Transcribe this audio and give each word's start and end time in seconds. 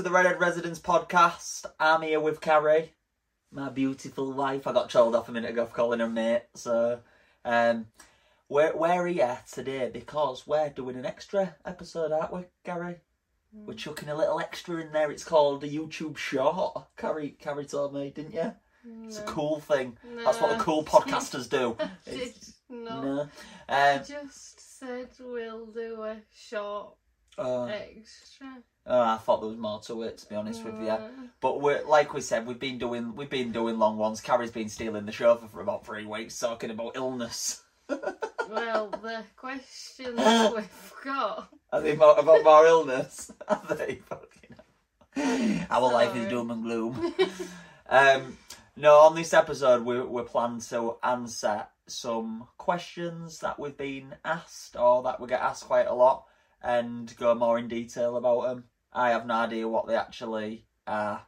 to 0.00 0.04
the 0.04 0.10
Redhead 0.10 0.40
Residence 0.40 0.78
podcast. 0.78 1.66
I'm 1.78 2.00
here 2.00 2.20
with 2.20 2.40
Carrie, 2.40 2.94
my 3.52 3.68
beautiful 3.68 4.32
wife. 4.32 4.66
I 4.66 4.72
got 4.72 4.88
told 4.88 5.14
off 5.14 5.28
a 5.28 5.32
minute 5.32 5.50
ago 5.50 5.66
for 5.66 5.74
calling 5.74 6.00
her 6.00 6.08
mate. 6.08 6.44
So, 6.54 7.00
um, 7.44 7.86
we're, 8.48 8.74
we're 8.74 9.06
here 9.08 9.38
today 9.52 9.90
because 9.92 10.46
we're 10.46 10.70
doing 10.70 10.96
an 10.96 11.04
extra 11.04 11.54
episode, 11.66 12.12
aren't 12.12 12.32
we, 12.32 12.44
Carrie? 12.64 12.96
We're 13.52 13.74
chucking 13.74 14.08
a 14.08 14.16
little 14.16 14.40
extra 14.40 14.80
in 14.80 14.90
there. 14.90 15.10
It's 15.10 15.22
called 15.24 15.64
a 15.64 15.68
YouTube 15.68 16.16
short. 16.16 16.82
Carrie, 16.96 17.36
Carrie 17.38 17.66
told 17.66 17.92
me, 17.92 18.08
didn't 18.10 18.32
you? 18.32 18.54
It's 19.04 19.18
a 19.18 19.24
cool 19.24 19.60
thing. 19.60 19.98
That's 20.24 20.40
what 20.40 20.56
the 20.56 20.64
cool 20.64 20.82
podcasters 20.86 21.46
do. 21.50 21.76
Did 22.06 22.14
It's- 22.22 22.54
not. 22.70 23.04
no. 23.04 23.28
I 23.68 23.96
Um, 23.96 24.04
just 24.06 24.78
said 24.78 25.08
we'll 25.20 25.66
do 25.66 26.02
a 26.04 26.16
short 26.32 26.94
uh, 27.36 27.64
extra. 27.64 28.49
Oh, 29.00 29.14
I 29.14 29.16
thought 29.18 29.40
there 29.40 29.48
was 29.48 29.58
more 29.58 29.80
to 29.82 30.02
it, 30.02 30.18
to 30.18 30.28
be 30.28 30.34
honest 30.34 30.64
with 30.64 30.80
you. 30.80 30.96
But 31.40 31.60
we're 31.60 31.84
like 31.86 32.12
we 32.12 32.20
said, 32.20 32.46
we've 32.46 32.58
been 32.58 32.78
doing 32.78 33.14
we've 33.16 33.30
been 33.30 33.52
doing 33.52 33.78
long 33.78 33.96
ones. 33.96 34.20
Carrie's 34.20 34.50
been 34.50 34.68
stealing 34.68 35.06
the 35.06 35.12
show 35.12 35.36
for, 35.36 35.48
for 35.48 35.60
about 35.60 35.86
three 35.86 36.04
weeks, 36.04 36.38
talking 36.38 36.70
about 36.70 36.96
illness. 36.96 37.62
Well, 38.50 38.88
the 38.88 39.22
questions 39.36 40.18
we've 40.56 40.92
got. 41.04 41.48
Are 41.72 41.80
they 41.80 41.92
about, 41.92 42.18
about 42.18 42.42
more 42.42 42.66
illness? 42.66 43.30
Are 43.48 43.62
they? 43.68 44.00
Fucking. 44.08 45.66
Our 45.70 45.92
life 45.92 46.16
is 46.16 46.28
doom 46.28 46.50
and 46.50 46.62
gloom. 46.64 47.14
um, 47.88 48.38
no, 48.76 49.00
on 49.00 49.14
this 49.14 49.32
episode, 49.34 49.84
we 49.84 50.00
we 50.00 50.22
plan 50.22 50.58
to 50.70 50.96
answer 51.02 51.66
some 51.86 52.48
questions 52.56 53.38
that 53.40 53.58
we've 53.58 53.76
been 53.76 54.14
asked 54.24 54.76
or 54.76 55.02
that 55.04 55.20
we 55.20 55.28
get 55.28 55.40
asked 55.40 55.64
quite 55.64 55.86
a 55.86 55.94
lot, 55.94 56.26
and 56.62 57.14
go 57.16 57.34
more 57.34 57.58
in 57.58 57.68
detail 57.68 58.16
about 58.16 58.42
them. 58.42 58.64
I 58.92 59.10
have 59.10 59.26
no 59.26 59.34
idea 59.34 59.68
what 59.68 59.86
they 59.86 59.94
actually 59.96 60.64
are 60.86 61.22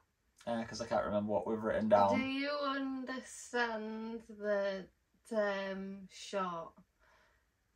uh, 0.47 0.61
because 0.61 0.81
I 0.81 0.87
can't 0.87 1.05
remember 1.05 1.33
what 1.33 1.47
we've 1.47 1.63
written 1.63 1.89
down. 1.89 2.17
Do 2.17 2.23
you 2.23 2.51
understand 2.65 4.23
the 4.29 4.85
term 5.31 5.73
um, 5.73 6.09
short? 6.11 6.73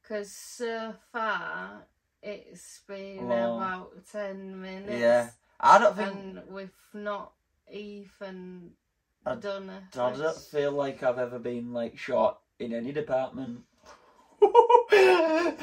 Because 0.02 0.30
so 0.32 0.94
far 1.12 1.84
it's 2.22 2.80
been 2.88 3.28
Well, 3.28 3.56
about 3.56 3.92
10 4.10 4.60
minutes. 4.60 4.98
yeah, 5.00 5.30
I 5.60 5.78
don't 5.78 5.96
think 5.96 6.08
And 6.08 6.42
we've 6.48 6.70
not 6.92 7.32
even 7.70 8.72
I- 9.24 9.34
done 9.36 9.70
a. 9.70 9.82
I 10.00 10.12
don't 10.12 10.36
feel 10.36 10.72
like 10.72 11.02
I've 11.02 11.18
ever 11.18 11.38
been 11.38 11.72
like 11.72 11.96
short 11.96 12.36
in 12.58 12.72
any 12.72 12.92
department. 12.92 13.62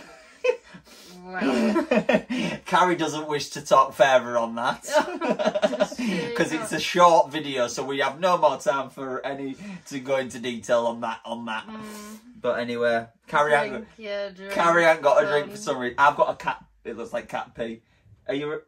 Carrie 2.66 2.96
doesn't 2.96 3.28
wish 3.28 3.50
to 3.52 3.62
talk 3.62 3.94
further 3.94 4.38
on 4.38 4.56
that 4.56 4.82
because 5.98 6.52
it's 6.52 6.72
a 6.72 6.80
short 6.80 7.32
video, 7.32 7.68
so 7.68 7.84
we 7.84 8.00
have 8.00 8.20
no 8.20 8.38
more 8.38 8.58
time 8.58 8.90
for 8.90 9.26
any 9.26 9.56
to 9.88 10.00
go 10.00 10.18
into 10.18 10.40
detail 10.40 10.86
on 10.86 11.02
that. 11.02 11.22
On 11.26 11.46
that, 11.46 11.66
mm, 11.66 12.18
but 12.40 12.60
anyway, 12.60 13.08
Carrie 13.28 13.54
ain't, 13.54 13.72
drink 13.72 13.88
your 13.98 14.32
drink. 14.32 14.52
Carrie 14.52 14.86
ain't 14.86 15.02
got 15.02 15.24
a 15.24 15.28
drink 15.28 15.52
for 15.52 15.58
some 15.58 15.78
reason. 15.78 15.96
I've 15.98 16.18
got 16.18 16.30
a 16.30 16.36
cat. 16.36 16.64
It 16.84 16.98
looks 16.98 17.14
like 17.14 17.30
cat 17.30 17.56
pee. 17.56 17.82
Are 18.28 18.36
you? 18.36 18.62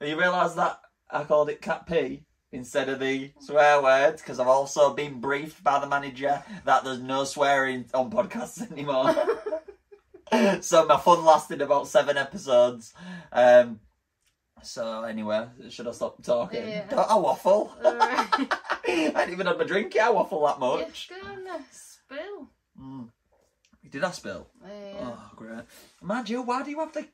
Are 0.00 0.06
you 0.06 0.18
realise 0.18 0.54
that 0.54 0.80
I 1.10 1.24
called 1.24 1.50
it 1.50 1.62
cat 1.62 1.86
pee 1.86 2.24
instead 2.52 2.88
of 2.88 2.98
the 2.98 3.30
swear 3.38 3.80
words 3.82 4.20
because 4.20 4.40
I've 4.40 4.48
also 4.48 4.92
been 4.92 5.20
briefed 5.20 5.62
by 5.62 5.78
the 5.78 5.86
manager 5.86 6.42
that 6.64 6.84
there's 6.84 7.00
no 7.00 7.24
swearing 7.24 7.84
on 7.94 8.10
podcasts 8.10 8.70
anymore. 8.72 9.14
so 10.60 10.86
my 10.86 10.96
fun 10.96 11.24
lasted 11.24 11.60
about 11.62 11.88
seven 11.88 12.16
episodes. 12.16 12.92
Um, 13.32 13.80
so 14.62 15.02
anyway, 15.04 15.46
should 15.70 15.88
I 15.88 15.92
stop 15.92 16.22
talking? 16.22 16.68
Yeah. 16.68 17.04
I 17.08 17.16
waffle? 17.16 17.72
I 17.84 18.48
ain't 18.86 19.30
even 19.30 19.46
had 19.46 19.58
my 19.58 19.64
drink 19.64 19.94
yet. 19.94 20.06
I 20.06 20.10
waffle 20.10 20.46
that 20.46 20.60
much. 20.60 21.10
You're 21.10 21.20
gonna 21.20 21.64
spill. 21.70 22.48
Mm. 22.80 23.08
Did 23.90 24.04
I 24.04 24.10
spill? 24.10 24.46
Yeah. 24.64 24.94
Oh, 25.00 25.30
great. 25.36 25.64
Mind 26.02 26.28
you, 26.28 26.42
why 26.42 26.62
do 26.62 26.70
you 26.70 26.78
have 26.80 26.92
the 26.92 27.06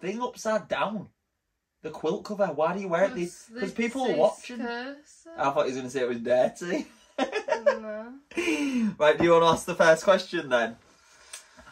thing 0.00 0.22
upside 0.22 0.68
down? 0.68 1.08
The 1.82 1.90
quilt 1.90 2.24
cover. 2.24 2.46
Why 2.46 2.74
do 2.74 2.80
you 2.80 2.88
wear 2.88 3.04
it? 3.04 3.14
Because 3.14 3.50
Because 3.52 3.72
people 3.72 4.04
are 4.08 4.16
watching. 4.16 4.58
cursor. 4.58 5.30
I 5.36 5.50
thought 5.50 5.66
he 5.66 5.72
was 5.72 5.74
going 5.74 5.86
to 5.86 5.90
say 5.90 6.00
it 6.02 6.08
was 6.08 6.20
dirty. 6.20 6.86
no. 7.18 8.12
right, 8.98 9.18
do 9.18 9.24
you 9.24 9.32
want 9.32 9.42
to 9.42 9.48
ask 9.48 9.66
the 9.66 9.74
first 9.74 10.04
question 10.04 10.48
then? 10.48 10.76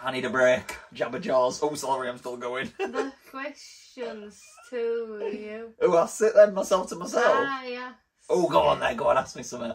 I 0.02 0.12
need 0.12 0.24
a 0.24 0.30
break. 0.30 0.76
Jabba 0.94 1.20
Jaws. 1.20 1.60
Oh, 1.62 1.74
sorry, 1.74 2.08
I'm 2.08 2.18
still 2.18 2.36
going. 2.36 2.72
The 2.78 3.12
questions 3.30 4.42
to 4.70 5.30
you. 5.32 5.74
oh, 5.80 5.96
I'll 5.96 6.06
sit 6.08 6.34
then 6.34 6.54
myself 6.54 6.88
to 6.88 6.96
myself. 6.96 7.24
Ah, 7.26 7.64
yeah. 7.64 7.92
Oh, 8.28 8.48
go 8.48 8.60
on 8.62 8.80
then. 8.80 8.96
Go 8.96 9.08
on, 9.08 9.18
ask 9.18 9.36
me 9.36 9.42
something. 9.42 9.72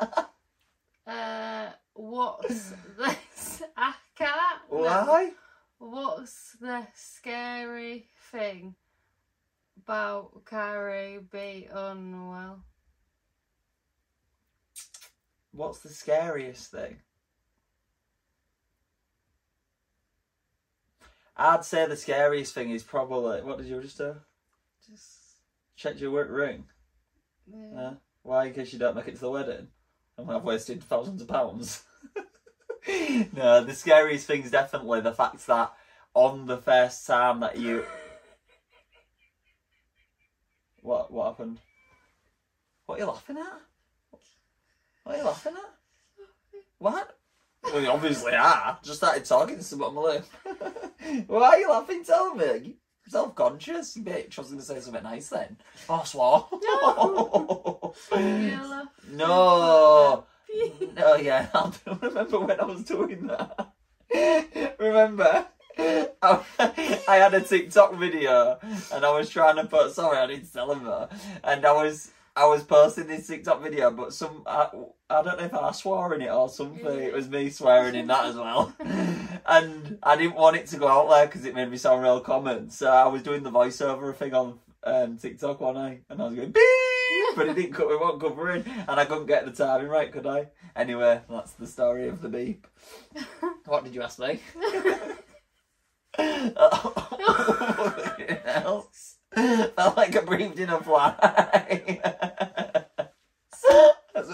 Uh, 1.06 1.68
what's 1.96 2.72
this? 2.97 3.63
I 3.78 3.94
can't. 4.18 4.62
no. 4.72 4.78
Why? 4.79 5.31
What's 5.78 6.53
the 6.62 6.88
scary 6.94 8.07
thing 8.31 8.75
about 9.84 10.45
Carrie 10.45 11.19
be 11.30 11.68
unwell? 11.69 12.63
What's 15.51 15.80
the 15.80 15.90
scariest 15.90 16.72
thing? 16.72 16.95
I'd 21.35 21.66
say 21.66 21.85
the 21.88 21.97
scariest 21.97 22.53
thing 22.53 22.69
is 22.69 22.83
probably. 22.83 23.41
What 23.41 23.57
did 23.57 23.67
you 23.67 23.81
just 23.81 23.97
do? 23.97 24.16
Just 24.89 25.23
Check 25.75 25.99
your 25.99 26.11
work 26.11 26.29
ring. 26.29 26.66
yeah. 27.47 27.79
Uh, 27.79 27.94
why? 28.21 28.47
Because 28.47 28.71
you 28.71 28.79
don't 28.79 28.95
make 28.95 29.07
it 29.07 29.16
to 29.16 29.21
the 29.21 29.29
wedding. 29.29 29.67
And 30.17 30.29
I've 30.31 30.44
wasted 30.44 30.83
thousands 30.83 31.21
of 31.21 31.27
pounds. 31.27 31.83
no, 33.33 33.63
the 33.63 33.73
scariest 33.73 34.27
thing's 34.27 34.51
definitely 34.51 35.01
the 35.01 35.13
fact 35.13 35.45
that 35.47 35.73
on 36.13 36.45
the 36.45 36.57
first 36.57 37.07
time 37.07 37.39
that 37.39 37.57
you. 37.57 37.83
What 40.81 41.11
what 41.11 41.29
happened? 41.29 41.59
What 42.85 42.95
are 42.95 43.00
you 43.00 43.07
laughing 43.07 43.38
at? 43.38 43.61
What 45.03 45.15
are 45.15 45.17
you 45.17 45.23
laughing 45.23 45.53
at? 45.53 46.25
What? 46.77 47.17
Well, 47.66 47.81
you 47.81 47.90
obviously 47.90 48.34
are. 48.34 48.78
Just 48.84 48.97
started 48.97 49.25
talking 49.25 49.57
to 49.57 49.63
someone 49.63 49.90
on 49.90 49.96
my 49.96 50.01
lip. 50.01 50.25
Why 51.28 51.47
are 51.47 51.59
you 51.59 51.69
laughing? 51.69 52.03
Tell 52.03 52.35
me. 52.35 52.75
Self 53.07 53.35
conscious, 53.35 53.97
bitch. 53.97 54.38
I 54.38 54.41
was 54.41 54.50
going 54.50 54.59
to 54.59 54.66
say 54.66 54.79
something 54.79 55.03
nice 55.03 55.29
then. 55.29 55.57
Oh, 55.90 56.03
swore. 56.06 56.47
No. 56.63 57.94
laugh. 58.12 58.88
no. 59.12 60.25
No, 60.96 61.03
oh, 61.06 61.16
yeah, 61.16 61.47
I 61.53 61.72
don't 61.85 62.01
remember 62.01 62.40
when 62.40 62.59
I 62.59 62.66
was 62.66 62.84
doing 62.84 63.28
that. 63.28 63.74
remember? 64.80 65.47
I, 65.78 67.01
I 67.07 67.16
had 67.16 67.34
a 67.34 67.41
TikTok 67.41 67.95
video 67.95 68.59
and 68.94 69.06
I 69.06 69.18
was 69.18 69.30
trying 69.30 69.56
to 69.56 69.66
put. 69.66 69.91
Sorry, 69.91 70.18
I 70.18 70.28
didn't 70.28 70.53
tell 70.53 70.72
him 70.72 70.84
that. 70.84 71.12
And 71.44 71.66
I 71.66 71.72
was 71.72 72.12
I 72.35 72.45
was 72.45 72.63
posting 72.63 73.05
this 73.05 73.27
TikTok 73.27 73.61
video, 73.61 73.91
but 73.91 74.11
some 74.11 74.41
I, 74.47 74.67
I 75.07 75.21
don't 75.21 75.38
know 75.38 75.45
if 75.45 75.53
I 75.53 75.71
swore 75.71 76.16
in 76.16 76.23
it 76.23 76.31
or 76.31 76.49
something. 76.49 76.85
It 76.85 77.13
was 77.13 77.29
me 77.29 77.51
swearing 77.51 77.94
in 77.94 78.07
that 78.07 78.25
as 78.25 78.35
well, 78.35 78.73
and 79.45 79.99
I 80.01 80.16
didn't 80.16 80.35
want 80.35 80.55
it 80.55 80.66
to 80.67 80.77
go 80.77 80.88
out 80.88 81.11
there 81.11 81.27
because 81.27 81.45
it 81.45 81.53
made 81.53 81.69
me 81.69 81.77
sound 81.77 82.01
real 82.01 82.21
common. 82.21 82.71
So 82.71 82.89
I 82.89 83.06
was 83.06 83.21
doing 83.21 83.44
the 83.44 83.51
voiceover 83.51 84.15
thing 84.15 84.33
on 84.33 84.57
um, 84.83 85.18
TikTok 85.18 85.62
one 85.62 85.75
night, 85.75 86.03
and 86.09 86.19
I 86.19 86.25
was 86.25 86.33
going 86.33 86.51
beep, 86.51 87.35
but 87.35 87.50
it 87.50 87.56
didn't 87.56 87.74
cut. 87.74 87.91
It 87.91 88.00
won't 88.00 88.19
cover 88.19 88.50
in, 88.50 88.63
and 88.68 89.00
I 89.00 89.06
couldn't 89.06 89.27
get 89.27 89.45
the 89.45 89.51
timing 89.51 89.88
right, 89.88 90.12
could 90.12 90.25
I? 90.25 90.47
Anyway, 90.75 91.21
that's 91.30 91.51
the 91.51 91.68
story 91.68 92.07
of 92.07 92.21
the 92.21 92.30
beep. 92.30 92.65
What 93.65 93.85
did 93.85 93.95
you 93.95 94.01
ask 94.01 94.19
me? 94.19 94.41
Something 96.18 96.53
else. 98.45 99.12
Felt 99.75 99.97
like 99.97 100.15
I 100.15 100.21
breathed 100.21 100.59
in 100.59 100.69
a 100.69 100.81
fly. 100.81 101.15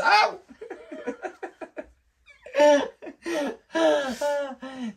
Ow! 0.01 0.39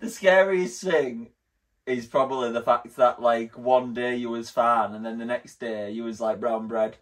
the 0.00 0.08
scariest 0.08 0.82
thing 0.82 1.30
is 1.86 2.06
probably 2.06 2.50
the 2.52 2.62
fact 2.62 2.96
that 2.96 3.20
like 3.20 3.56
one 3.58 3.94
day 3.94 4.16
you 4.16 4.30
was 4.30 4.50
fine 4.50 4.92
and 4.94 5.04
then 5.04 5.18
the 5.18 5.24
next 5.24 5.60
day 5.60 5.90
you 5.90 6.04
was 6.04 6.20
like 6.20 6.40
brown 6.40 6.68
bread 6.68 6.96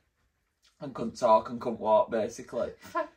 and 0.80 0.94
couldn't 0.94 1.18
talk 1.18 1.50
and 1.50 1.60
couldn't 1.60 1.80
walk 1.80 2.10
basically. 2.10 2.70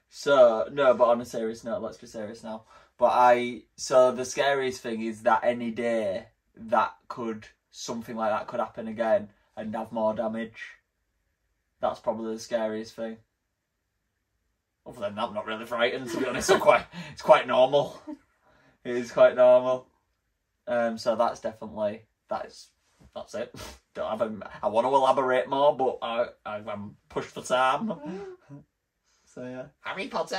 So 0.10 0.68
no, 0.72 0.94
but 0.94 1.06
on 1.06 1.22
a 1.22 1.26
serious 1.26 1.64
note, 1.64 1.82
let's 1.82 1.98
be 1.98 2.08
serious 2.08 2.44
now. 2.44 2.64
But 2.98 3.14
I 3.14 3.64
so 3.76 4.12
the 4.12 4.26
scariest 4.26 4.82
thing 4.82 5.02
is 5.02 5.24
that 5.24 5.44
any 5.44 5.72
day 5.72 6.28
that 6.56 6.94
could 7.08 7.48
something 7.72 8.16
like 8.16 8.32
that 8.32 8.48
could 8.48 8.60
happen 8.60 8.88
again 8.88 9.30
and 9.56 9.76
have 9.76 9.92
more 9.92 10.14
damage. 10.14 10.62
That's 11.80 12.00
probably 12.00 12.34
the 12.34 12.40
scariest 12.40 12.96
thing. 12.96 13.18
Other 14.86 15.02
than 15.02 15.16
that, 15.16 15.28
I'm 15.30 15.34
not 15.34 15.46
really 15.46 15.66
frightened 15.66 16.10
to 16.12 16.18
be 16.20 16.26
honest. 16.26 16.52
I'm 16.52 16.60
quite 16.60 16.86
it's 17.12 17.22
quite 17.22 17.48
normal. 17.48 18.02
It 18.86 18.98
is 18.98 19.14
quite 19.14 19.38
normal. 19.38 19.88
Um, 20.68 20.98
so 20.98 21.16
that's 21.16 21.40
definitely 21.40 22.02
that 22.28 22.48
is 22.48 22.68
That's 23.16 23.34
it. 23.34 23.56
Don't 23.94 24.10
have 24.10 24.22
a, 24.22 24.52
I 24.62 24.68
want 24.68 24.86
to 24.86 24.94
elaborate 24.94 25.48
more, 25.48 25.74
but 25.78 26.00
I, 26.02 26.26
I 26.46 26.56
I'm 26.58 26.98
pushed 27.10 27.30
for 27.30 27.42
time. 27.42 27.94
So 29.26 29.42
yeah, 29.44 29.64
Harry 29.80 30.10
Potter. 30.10 30.38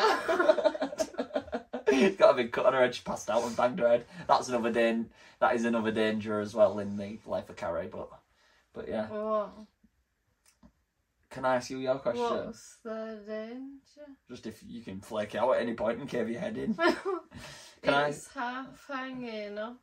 He's 1.91 2.15
Got 2.17 2.31
a 2.31 2.35
big 2.35 2.53
cut 2.53 2.67
on 2.67 2.75
her 2.75 2.81
head. 2.81 2.95
She 2.95 3.03
passed 3.03 3.29
out 3.29 3.43
and 3.43 3.57
banged 3.57 3.81
her 3.81 3.89
head. 3.89 4.05
That's 4.29 4.49
another 4.49 4.71
dan- 4.71 5.11
That 5.41 5.57
is 5.57 5.65
another 5.65 5.91
danger 5.91 6.39
as 6.39 6.55
well 6.55 6.79
in 6.79 6.97
the 6.97 7.19
life 7.27 7.51
of 7.51 7.57
Carrie. 7.57 7.89
But, 7.91 8.09
but 8.75 8.89
yeah. 8.89 9.07
What? 9.09 9.51
Can 11.31 11.45
I 11.45 11.57
ask 11.57 11.71
you 11.71 11.79
your 11.79 11.99
question? 11.99 12.23
What's 12.23 12.77
the 12.85 13.21
danger? 13.27 14.07
Just 14.29 14.47
if 14.47 14.63
you 14.67 14.83
can 14.83 15.01
flake 15.01 15.35
out 15.35 15.55
at 15.55 15.63
any 15.63 15.75
point 15.75 15.99
and 15.99 16.09
cave 16.09 16.29
your 16.29 16.41
head 16.41 16.57
in. 16.57 16.75
Can 17.83 17.95
I- 17.95 18.09
it's 18.09 18.29
half 18.29 18.87
hanging 18.89 19.59
off. 19.59 19.77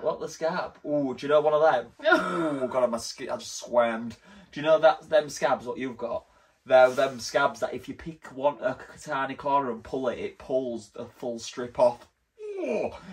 What 0.00 0.20
the 0.20 0.28
scab? 0.28 0.78
Ooh, 0.86 1.14
do 1.14 1.26
you 1.26 1.28
know 1.28 1.40
one 1.42 1.52
of 1.52 1.60
them? 1.62 1.88
Ooh, 2.64 2.68
God, 2.68 2.90
my 2.90 2.96
sk- 2.98 3.22
I 3.30 3.36
just 3.36 3.58
squirmed. 3.58 4.16
Do 4.52 4.60
you 4.60 4.66
know 4.66 4.78
that 4.78 5.08
them 5.10 5.28
scabs? 5.28 5.66
What 5.66 5.76
you've 5.76 5.98
got? 5.98 6.24
They're 6.64 6.90
them 6.90 7.20
scabs 7.20 7.60
that 7.60 7.74
if 7.74 7.86
you 7.86 7.94
pick 7.94 8.34
one 8.34 8.56
a 8.60 8.76
tiny 9.02 9.34
corner 9.34 9.70
and 9.70 9.84
pull 9.84 10.08
it, 10.08 10.18
it 10.18 10.38
pulls 10.38 10.90
a 10.96 11.04
full 11.04 11.38
strip 11.38 11.78
off. 11.78 12.06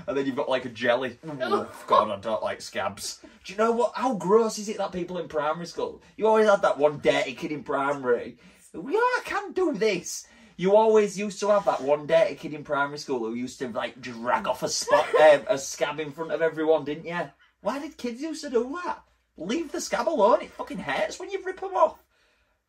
And 0.07 0.17
then 0.17 0.25
you've 0.25 0.35
got 0.35 0.49
like 0.49 0.65
a 0.65 0.69
jelly. 0.69 1.17
Ooh, 1.25 1.67
God, 1.87 2.09
I 2.09 2.19
don't 2.19 2.43
like 2.43 2.61
scabs. 2.61 3.19
Do 3.43 3.53
you 3.53 3.57
know 3.57 3.71
what? 3.71 3.93
How 3.95 4.15
gross 4.15 4.57
is 4.57 4.69
it 4.69 4.77
that 4.77 4.91
people 4.91 5.17
in 5.17 5.27
primary 5.27 5.65
school? 5.65 6.01
You 6.17 6.27
always 6.27 6.47
had 6.47 6.61
that 6.61 6.77
one 6.77 6.99
dirty 6.99 7.33
kid 7.33 7.51
in 7.51 7.63
primary. 7.63 8.37
Yeah, 8.73 8.81
I 8.97 9.21
can 9.25 9.51
do 9.53 9.73
this. 9.73 10.27
You 10.55 10.75
always 10.75 11.17
used 11.17 11.39
to 11.39 11.49
have 11.49 11.65
that 11.65 11.81
one 11.81 12.05
dirty 12.05 12.35
kid 12.35 12.53
in 12.53 12.63
primary 12.63 12.97
school 12.97 13.19
who 13.19 13.33
used 13.33 13.59
to 13.59 13.69
like 13.69 13.99
drag 14.01 14.47
off 14.47 14.63
a 14.63 14.69
spot, 14.69 15.07
um, 15.21 15.41
a 15.47 15.57
scab 15.57 15.99
in 15.99 16.11
front 16.11 16.31
of 16.31 16.41
everyone, 16.41 16.85
didn't 16.85 17.05
you? 17.05 17.29
Why 17.61 17.79
did 17.79 17.97
kids 17.97 18.21
used 18.21 18.43
to 18.43 18.49
do 18.49 18.77
that? 18.83 19.03
Leave 19.37 19.71
the 19.71 19.81
scab 19.81 20.07
alone. 20.07 20.41
It 20.41 20.51
fucking 20.51 20.79
hurts 20.79 21.19
when 21.19 21.31
you 21.31 21.41
rip 21.43 21.59
them 21.59 21.75
off. 21.75 22.03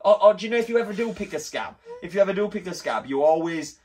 Or, 0.00 0.22
or 0.22 0.34
do 0.34 0.44
you 0.44 0.50
know 0.50 0.58
if 0.58 0.68
you 0.68 0.78
ever 0.78 0.92
do 0.92 1.12
pick 1.12 1.34
a 1.34 1.38
scab? 1.38 1.76
If 2.02 2.14
you 2.14 2.20
ever 2.20 2.32
do 2.32 2.48
pick 2.48 2.66
a 2.66 2.74
scab, 2.74 3.06
you 3.06 3.22
always 3.22 3.80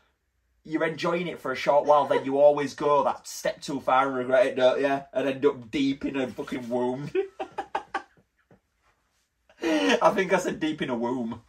you're 0.63 0.85
enjoying 0.85 1.27
it 1.27 1.39
for 1.39 1.51
a 1.51 1.55
short 1.55 1.85
while, 1.85 2.05
then 2.07 2.25
you 2.25 2.39
always 2.39 2.73
go 2.73 3.03
that 3.03 3.27
step 3.27 3.61
too 3.61 3.79
far 3.79 4.07
and 4.07 4.15
regret 4.15 4.47
it, 4.47 4.55
don't 4.55 4.79
you? 4.79 5.01
And 5.13 5.27
end 5.27 5.45
up 5.45 5.71
deep 5.71 6.05
in 6.05 6.15
a 6.15 6.27
fucking 6.27 6.69
womb. 6.69 7.09
I 9.61 10.11
think 10.13 10.31
I 10.33 10.37
said 10.37 10.59
deep 10.59 10.81
in 10.81 10.89
a 10.89 10.95
womb. 10.95 11.41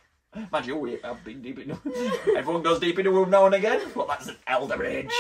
Mind 0.53 0.67
you, 0.67 0.77
we 0.77 0.99
have 1.03 1.25
been 1.25 1.43
deep 1.43 1.59
in. 1.59 1.71
Everyone 2.37 2.63
goes 2.63 2.79
deep 2.79 2.99
in 2.99 3.07
a 3.07 3.11
womb 3.11 3.31
now 3.31 3.47
and 3.47 3.55
again. 3.55 3.81
Well, 3.95 4.07
that's 4.07 4.29
an 4.29 4.37
elder 4.47 4.85
age. 4.85 5.13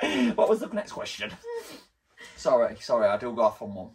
what 0.34 0.48
was 0.48 0.60
the 0.60 0.68
next 0.68 0.92
question? 0.92 1.30
Sorry, 2.36 2.76
sorry, 2.80 3.08
I 3.08 3.16
do 3.16 3.32
go 3.34 3.42
off 3.42 3.62
on 3.62 3.74
one. 3.74 3.90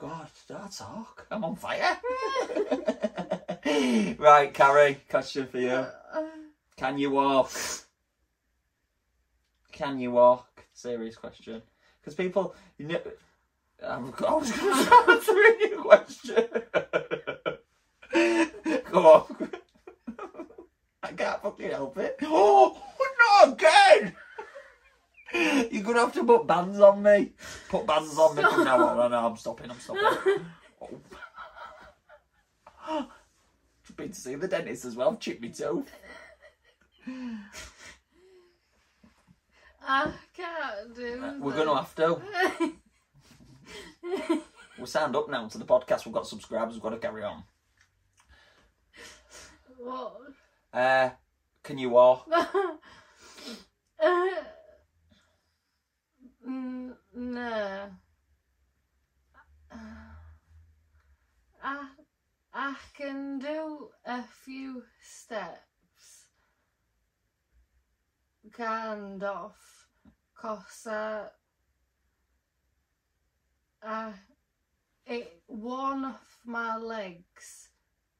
God, 0.00 0.28
that's 0.48 0.78
talk. 0.78 1.26
I'm 1.30 1.44
on 1.44 1.56
fire. 1.56 1.98
right, 4.18 4.52
Carrie, 4.52 5.00
question 5.08 5.46
for 5.46 5.58
you. 5.58 5.86
Can 6.78 6.96
you 6.96 7.10
walk? 7.10 7.50
Can 9.72 9.98
you 9.98 10.12
walk? 10.12 10.64
Serious 10.72 11.16
question. 11.16 11.60
Because 12.00 12.14
people, 12.14 12.54
you 12.78 12.86
know, 12.86 13.00
I'm, 13.84 14.04
um, 14.04 14.14
I 14.28 14.34
was 14.34 14.52
going 14.52 14.86
to 14.86 14.94
answer 15.10 15.32
your 15.58 15.82
question. 15.82 16.46
Go 18.92 19.12
on. 19.12 19.50
I 21.02 21.12
can't 21.12 21.42
fucking 21.42 21.70
help 21.70 21.98
it. 21.98 22.16
Oh, 22.22 22.80
not 23.18 23.54
again! 23.54 24.14
You're 25.72 25.82
gonna 25.82 26.00
have 26.00 26.12
to 26.14 26.24
put 26.24 26.46
bands 26.46 26.78
on 26.78 27.02
me. 27.02 27.32
Put 27.68 27.88
bands 27.88 28.16
on 28.16 28.36
me 28.36 28.42
from 28.42 28.64
now 28.64 28.86
on. 28.86 28.96
No, 28.96 29.08
no, 29.08 29.26
I'm 29.26 29.36
stopping. 29.36 29.70
I'm 29.70 29.80
stopping. 29.80 30.46
Oh. 32.88 33.08
Been 33.96 34.10
to 34.10 34.14
see 34.14 34.36
the 34.36 34.46
dentist 34.46 34.84
as 34.84 34.94
well. 34.94 35.16
Chipped 35.16 35.42
me 35.42 35.48
tooth. 35.48 35.90
I 39.90 40.12
can't 40.36 40.94
do 40.94 41.38
We're 41.40 41.56
gonna 41.56 41.76
have 41.76 41.94
to. 41.94 42.20
We're 44.78 44.84
signed 44.84 45.16
up 45.16 45.30
now 45.30 45.48
to 45.48 45.56
the 45.56 45.64
podcast. 45.64 46.04
We've 46.04 46.12
got 46.12 46.26
subscribers. 46.26 46.74
We've 46.74 46.82
got 46.82 46.90
to 46.90 46.98
carry 46.98 47.24
on. 47.24 47.42
What? 49.78 50.20
Uh, 50.74 51.08
can 51.62 51.78
you 51.78 51.88
walk? 51.88 52.28
uh, 52.30 52.78
mm, 56.46 56.94
no. 57.14 57.90
I, 61.62 61.88
I 62.52 62.74
can 62.94 63.38
do 63.38 63.88
a 64.04 64.22
few 64.44 64.82
steps. 65.00 66.26
Kind 68.52 69.24
of. 70.42 70.58
Cause 70.58 70.86
I, 70.86 71.24
I, 73.82 74.12
it, 75.06 75.42
one 75.46 76.04
of 76.04 76.38
my 76.44 76.76
legs 76.76 77.68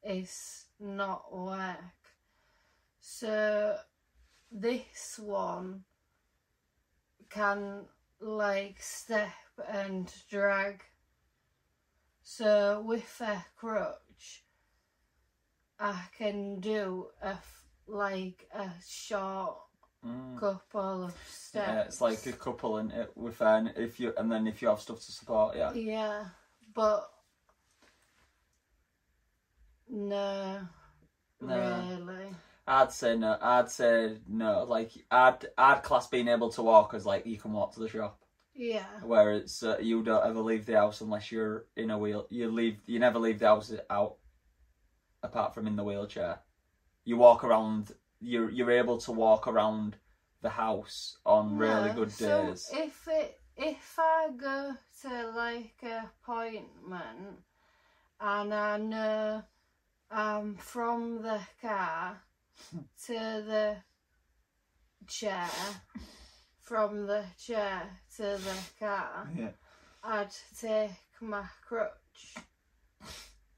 is 0.04 0.66
not 0.80 1.34
work. 1.36 1.78
So 3.00 3.76
this 4.50 5.18
one 5.18 5.84
can 7.30 7.84
like 8.20 8.76
step 8.80 9.32
and 9.70 10.12
drag. 10.30 10.82
So 12.22 12.82
with 12.86 13.20
a 13.20 13.44
crutch, 13.56 14.44
I 15.78 16.02
can 16.16 16.60
do 16.60 17.08
a 17.22 17.36
like 17.86 18.46
a 18.54 18.68
short 18.86 19.56
Mm. 20.06 20.38
couple 20.38 21.04
of 21.04 21.14
steps. 21.26 21.66
Yeah, 21.68 21.80
it's 21.82 22.00
like 22.00 22.24
a 22.26 22.32
couple 22.32 22.76
and 22.78 22.92
it 22.92 23.10
with 23.16 23.40
an 23.40 23.72
if 23.76 23.98
you 23.98 24.12
and 24.16 24.30
then 24.30 24.46
if 24.46 24.62
you 24.62 24.68
have 24.68 24.80
stuff 24.80 25.00
to 25.04 25.12
support, 25.12 25.56
yeah. 25.56 25.72
Yeah, 25.72 26.24
but 26.72 27.10
no, 29.88 30.61
No. 31.40 31.99
really. 31.99 32.26
I'd 32.66 32.92
say 32.92 33.16
no. 33.16 33.38
I'd 33.40 33.70
say 33.70 34.18
no. 34.28 34.64
Like 34.64 34.92
I'd 35.11 35.46
I'd 35.56 35.82
class 35.82 36.06
being 36.06 36.28
able 36.28 36.50
to 36.50 36.62
walk 36.62 36.92
as 36.94 37.06
like 37.06 37.26
you 37.26 37.38
can 37.38 37.52
walk 37.52 37.73
to 37.75 37.80
the 37.80 37.88
shop, 37.88 38.20
Yeah, 38.54 38.84
where 39.02 39.32
it's 39.32 39.62
uh, 39.62 39.78
you 39.80 40.02
don't 40.02 40.25
ever 40.26 40.40
leave 40.40 40.66
the 40.66 40.75
house 40.75 41.00
unless 41.00 41.32
you're 41.32 41.64
in 41.76 41.90
a 41.90 41.99
wheel. 41.99 42.26
You 42.30 42.50
leave. 42.50 42.78
You 42.87 42.99
never 42.99 43.18
leave 43.18 43.38
the 43.38 43.46
house 43.46 43.73
out, 43.88 44.16
apart 45.23 45.54
from 45.54 45.66
in 45.66 45.76
the 45.76 45.84
wheelchair. 45.84 46.40
You 47.04 47.16
walk 47.16 47.42
around. 47.42 47.92
You're 48.20 48.50
you're 48.50 48.70
able 48.70 48.98
to 48.98 49.12
walk 49.12 49.46
around 49.46 49.96
the 50.42 50.48
house 50.50 51.16
on 51.26 51.56
really 51.56 51.88
No, 51.90 51.94
good 51.94 52.12
so 52.12 52.46
days. 52.46 52.70
if 52.72 53.08
it 53.08 53.38
if 53.56 53.94
I 53.98 54.28
go 54.37 54.75
to 55.02 55.30
like 55.37 55.75
a 55.82 56.10
appointment 56.22 57.38
and 58.20 58.54
I 58.54 58.76
know 58.78 59.42
I'm 60.10 60.56
from 60.56 61.22
the 61.22 61.40
car 61.60 62.20
to 63.06 63.12
the 63.12 63.76
chair, 65.06 65.48
from 66.60 67.06
the 67.06 67.25
chair 67.38 67.82
to 68.16 68.22
the 68.22 68.56
car, 68.78 69.28
Yeah. 69.37 69.50
I'd 70.02 70.34
take 70.60 70.90
my 71.20 71.44
crutch. 71.66 72.34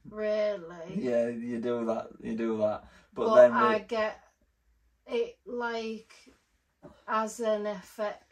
Really. 0.09 0.95
Yeah, 0.97 1.27
you 1.27 1.59
do 1.59 1.85
that. 1.85 2.07
You 2.21 2.35
do 2.35 2.57
that. 2.57 2.83
But, 3.13 3.25
but 3.27 3.35
then 3.35 3.51
I 3.53 3.77
we- 3.77 3.83
get 3.83 4.19
it 5.11 5.37
like 5.45 6.13
as 7.07 7.39
an 7.39 7.67
effect. 7.67 8.23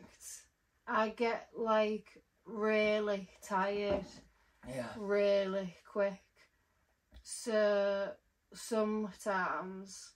I 0.88 1.10
get 1.10 1.50
like 1.56 2.10
really 2.46 3.30
tired 3.44 4.06
yeah. 4.68 4.88
really 4.98 5.76
quick. 5.92 6.22
So 7.24 8.12
sometimes 8.54 10.14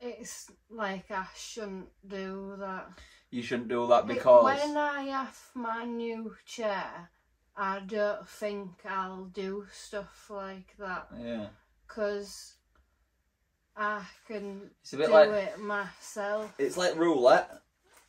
it's 0.00 0.50
like 0.68 1.10
I 1.10 1.26
shouldn't 1.34 1.88
do 2.06 2.56
that. 2.58 2.90
You 3.30 3.42
shouldn't 3.42 3.68
do 3.68 3.86
that 3.86 4.04
It- 4.04 4.08
because 4.08 4.44
when 4.44 4.76
I 4.76 5.02
have 5.04 5.38
my 5.54 5.84
new 5.84 6.34
chair, 6.44 7.10
I 7.56 7.80
don't 7.80 8.28
think 8.28 8.84
I'll 8.84 9.24
do 9.26 9.66
stuff 9.72 10.28
like 10.28 10.76
that 10.78 11.08
yeah, 11.18 11.48
because 11.86 12.55
I 13.76 14.02
can 14.26 14.70
it's 14.80 14.92
a 14.94 14.96
bit 14.96 15.06
do 15.06 15.12
like 15.12 15.30
it 15.30 15.58
myself. 15.60 16.54
it's 16.58 16.76
like 16.76 16.96
roulette. 16.96 17.50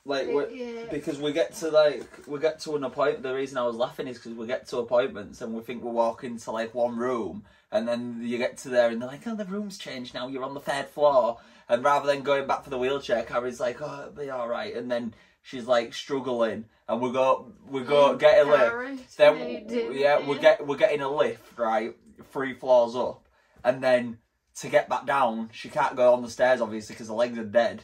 Like 0.06 0.28
we 0.28 0.64
yeah, 0.64 0.86
because 0.90 1.20
we 1.20 1.34
get 1.34 1.54
to 1.56 1.70
like 1.70 2.08
we 2.28 2.40
get 2.40 2.62
to 2.62 2.78
an 2.78 2.86
appointment. 2.86 3.24
The 3.24 3.36
reason 3.36 3.58
I 3.58 3.64
was 3.64 3.76
laughing 3.76 4.08
is 4.08 4.18
because 4.18 4.34
we 4.34 4.48
get 4.48 4.66
to 4.70 4.78
appointments 4.78 5.42
and 5.42 5.54
we 5.54 5.62
think 5.62 5.84
we're 5.84 5.92
walking 5.92 6.38
to 6.38 6.52
like 6.52 6.74
one 6.74 6.98
room, 6.98 7.44
and 7.74 7.86
then 7.86 8.22
you 8.22 8.38
get 8.38 8.58
to 8.60 8.70
there 8.70 8.90
and 8.90 9.02
they're 9.02 9.10
like, 9.10 9.28
"Oh, 9.28 9.36
the 9.36 9.44
room's 9.44 9.78
changed 9.78 10.14
now. 10.14 10.30
You're 10.30 10.46
on 10.46 10.54
the 10.54 10.62
third 10.62 10.88
floor." 10.88 11.40
And 11.68 11.84
rather 11.84 12.08
than 12.08 12.22
going 12.22 12.48
back 12.48 12.64
for 12.64 12.70
the 12.70 12.78
wheelchair, 12.78 13.24
Carrie's 13.24 13.60
like, 13.60 13.82
"Oh, 13.82 14.04
it'll 14.04 14.24
be 14.24 14.30
all 14.30 14.48
right," 14.48 14.74
and 14.74 14.90
then 14.90 15.14
she's 15.42 15.68
like 15.68 15.94
struggling, 15.94 16.64
and 16.88 17.02
we 17.02 17.12
go 17.12 17.52
we 17.70 17.82
go 17.82 18.12
oh, 18.12 18.16
get 18.16 18.48
a 18.48 18.50
lift. 18.50 19.18
Then 19.18 19.66
yeah, 19.68 20.26
we're 20.26 20.40
get 20.40 20.66
we're 20.66 20.78
getting 20.78 21.02
a 21.02 21.10
lift 21.10 21.60
right, 21.60 21.94
three 22.32 22.54
floors 22.54 22.96
up, 22.96 23.28
and 23.62 23.84
then 23.84 24.20
to 24.60 24.70
get 24.70 24.90
back 24.90 25.06
down, 25.06 25.50
she 25.54 25.70
can't 25.70 25.96
go 25.96 26.14
on 26.14 26.22
the 26.22 26.30
stairs 26.30 26.62
obviously 26.62 26.94
because 26.94 27.08
her 27.08 27.14
legs 27.14 27.38
are 27.38 27.44
dead. 27.44 27.84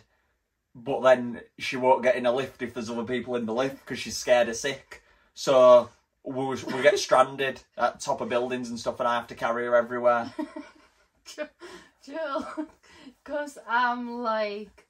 But 0.75 1.01
then 1.01 1.41
she 1.59 1.77
won't 1.77 2.01
get 2.01 2.15
in 2.15 2.25
a 2.25 2.31
lift 2.31 2.61
if 2.61 2.73
there's 2.73 2.89
other 2.89 3.03
people 3.03 3.35
in 3.35 3.45
the 3.45 3.53
lift 3.53 3.79
because 3.79 3.99
she's 3.99 4.17
scared 4.17 4.49
of 4.49 4.55
sick. 4.55 5.03
So 5.35 5.89
we 6.23 6.45
we 6.45 6.81
get 6.81 6.97
stranded 6.97 7.61
at 7.77 7.99
top 7.99 8.21
of 8.21 8.29
buildings 8.29 8.69
and 8.69 8.79
stuff, 8.79 8.99
and 8.99 9.07
I 9.07 9.15
have 9.15 9.27
to 9.27 9.35
carry 9.35 9.65
her 9.65 9.75
everywhere. 9.75 10.33
Jill, 12.05 12.47
because 13.23 13.57
I'm 13.67 14.21
like 14.21 14.87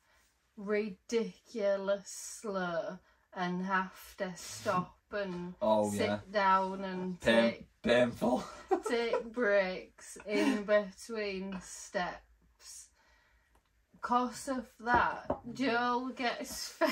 ridiculous 0.56 2.08
slow 2.42 3.00
and 3.36 3.66
have 3.66 4.16
to 4.18 4.32
stop 4.36 4.96
and 5.14 5.54
Oh 5.62 5.90
sit 5.90 6.08
yeah, 6.08 6.20
down 6.32 6.84
and 6.84 7.20
Pain, 7.22 7.52
take 7.52 7.68
painful. 7.82 8.44
take 8.90 9.32
breaks 9.32 10.18
in 10.28 10.64
between 10.64 11.58
steps. 11.62 12.88
Cause 14.02 14.50
of 14.50 14.68
that, 14.82 15.28
Joel 15.54 16.10
gets 16.10 16.68
fed 16.78 16.90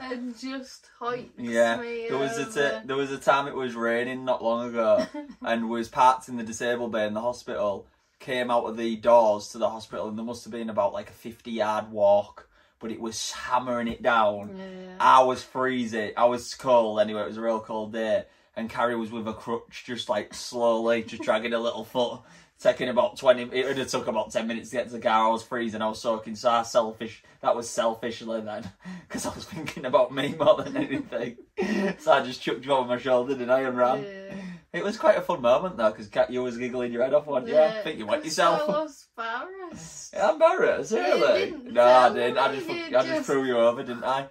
and 0.00 0.36
just 0.36 0.88
hoiks 1.00 1.30
Yeah, 1.38 1.76
me 1.76 2.08
there 2.08 2.18
was 2.18 2.36
a 2.36 2.46
over. 2.46 2.80
t- 2.80 2.86
there 2.86 2.96
was 2.96 3.12
a 3.12 3.18
time 3.18 3.46
it 3.46 3.54
was 3.54 3.76
raining 3.76 4.24
not 4.24 4.42
long 4.42 4.70
ago, 4.70 5.06
and 5.42 5.70
was 5.70 5.88
parked 5.88 6.28
in 6.28 6.36
the 6.36 6.42
disabled 6.42 6.90
bay 6.90 7.06
in 7.06 7.14
the 7.14 7.20
hospital. 7.20 7.86
Came 8.18 8.50
out 8.50 8.64
of 8.64 8.76
the 8.76 8.96
doors 8.96 9.50
to 9.50 9.58
the 9.58 9.70
hospital, 9.70 10.08
and 10.08 10.18
there 10.18 10.24
must 10.24 10.42
have 10.44 10.52
been 10.52 10.68
about 10.70 10.92
like 10.92 11.10
a 11.10 11.12
fifty 11.12 11.52
yard 11.52 11.92
walk, 11.92 12.48
but 12.84 12.92
it 12.92 13.00
was 13.00 13.32
hammering 13.32 13.88
it 13.88 14.02
down. 14.02 14.54
yeah. 14.58 14.92
I 15.00 15.22
was 15.22 15.42
freezing. 15.42 16.12
I 16.18 16.26
was 16.26 16.54
cold 16.54 17.00
anyway. 17.00 17.22
It 17.22 17.28
was 17.28 17.38
a 17.38 17.40
real 17.40 17.58
cold 17.58 17.94
day, 17.94 18.24
and 18.56 18.68
Carrie 18.68 18.94
was 18.94 19.10
with 19.10 19.26
a 19.26 19.32
crutch, 19.32 19.84
just 19.86 20.10
like 20.10 20.34
slowly, 20.34 21.02
just 21.02 21.22
dragging 21.22 21.54
a 21.54 21.58
little 21.58 21.86
foot, 21.86 22.20
taking 22.60 22.90
about 22.90 23.16
twenty. 23.16 23.44
It 23.58 23.64
would 23.64 23.78
have 23.78 23.88
took 23.88 24.06
about 24.06 24.32
ten 24.32 24.46
minutes 24.46 24.68
to 24.68 24.76
get 24.76 24.88
to 24.88 24.92
the 24.92 25.00
car. 25.00 25.28
I 25.28 25.30
was 25.30 25.42
freezing. 25.42 25.80
I 25.80 25.88
was 25.88 26.02
soaking. 26.02 26.36
So 26.36 26.50
I 26.50 26.62
selfish. 26.62 27.22
That 27.40 27.56
was 27.56 27.70
selfishly 27.70 28.42
then, 28.42 28.70
because 29.08 29.24
I 29.24 29.34
was 29.34 29.46
thinking 29.46 29.86
about 29.86 30.12
me 30.12 30.34
more 30.38 30.62
than 30.62 30.76
anything. 30.76 31.38
so 32.00 32.12
I 32.12 32.22
just 32.22 32.42
chucked 32.42 32.66
you 32.66 32.72
over 32.72 32.86
my 32.86 32.98
shoulder, 32.98 33.32
didn't 33.32 33.48
I, 33.48 33.62
and 33.62 33.78
ran. 33.78 34.02
Yeah. 34.02 34.34
It 34.74 34.82
was 34.82 34.98
quite 34.98 35.16
a 35.16 35.22
fun 35.22 35.40
moment 35.40 35.76
though, 35.76 35.90
because 35.90 36.08
Kat, 36.08 36.30
you 36.30 36.42
was 36.42 36.58
giggling 36.58 36.92
your 36.92 37.04
head 37.04 37.14
off, 37.14 37.26
weren't 37.26 37.46
you? 37.46 37.56
I 37.56 37.80
think 37.82 37.96
you 37.98 38.06
'cause 38.06 38.24
yourself. 38.24 38.68
I 38.68 38.72
was 38.72 39.06
embarrassed. 39.16 40.12
Yeah, 40.12 40.32
embarrassed, 40.32 40.92
really? 40.92 41.52
No, 41.70 41.84
I 41.84 42.12
didn't. 42.12 42.38
I 42.38 42.54
just, 42.56 42.68
I 42.70 42.90
just 42.90 43.06
just- 43.06 43.26
threw 43.26 43.44
you 43.44 43.56
over, 43.56 43.84
didn't 43.84 44.02
I? 44.04 44.28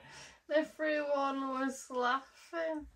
Everyone 0.54 1.48
was 1.50 1.86
laughing, 1.90 2.88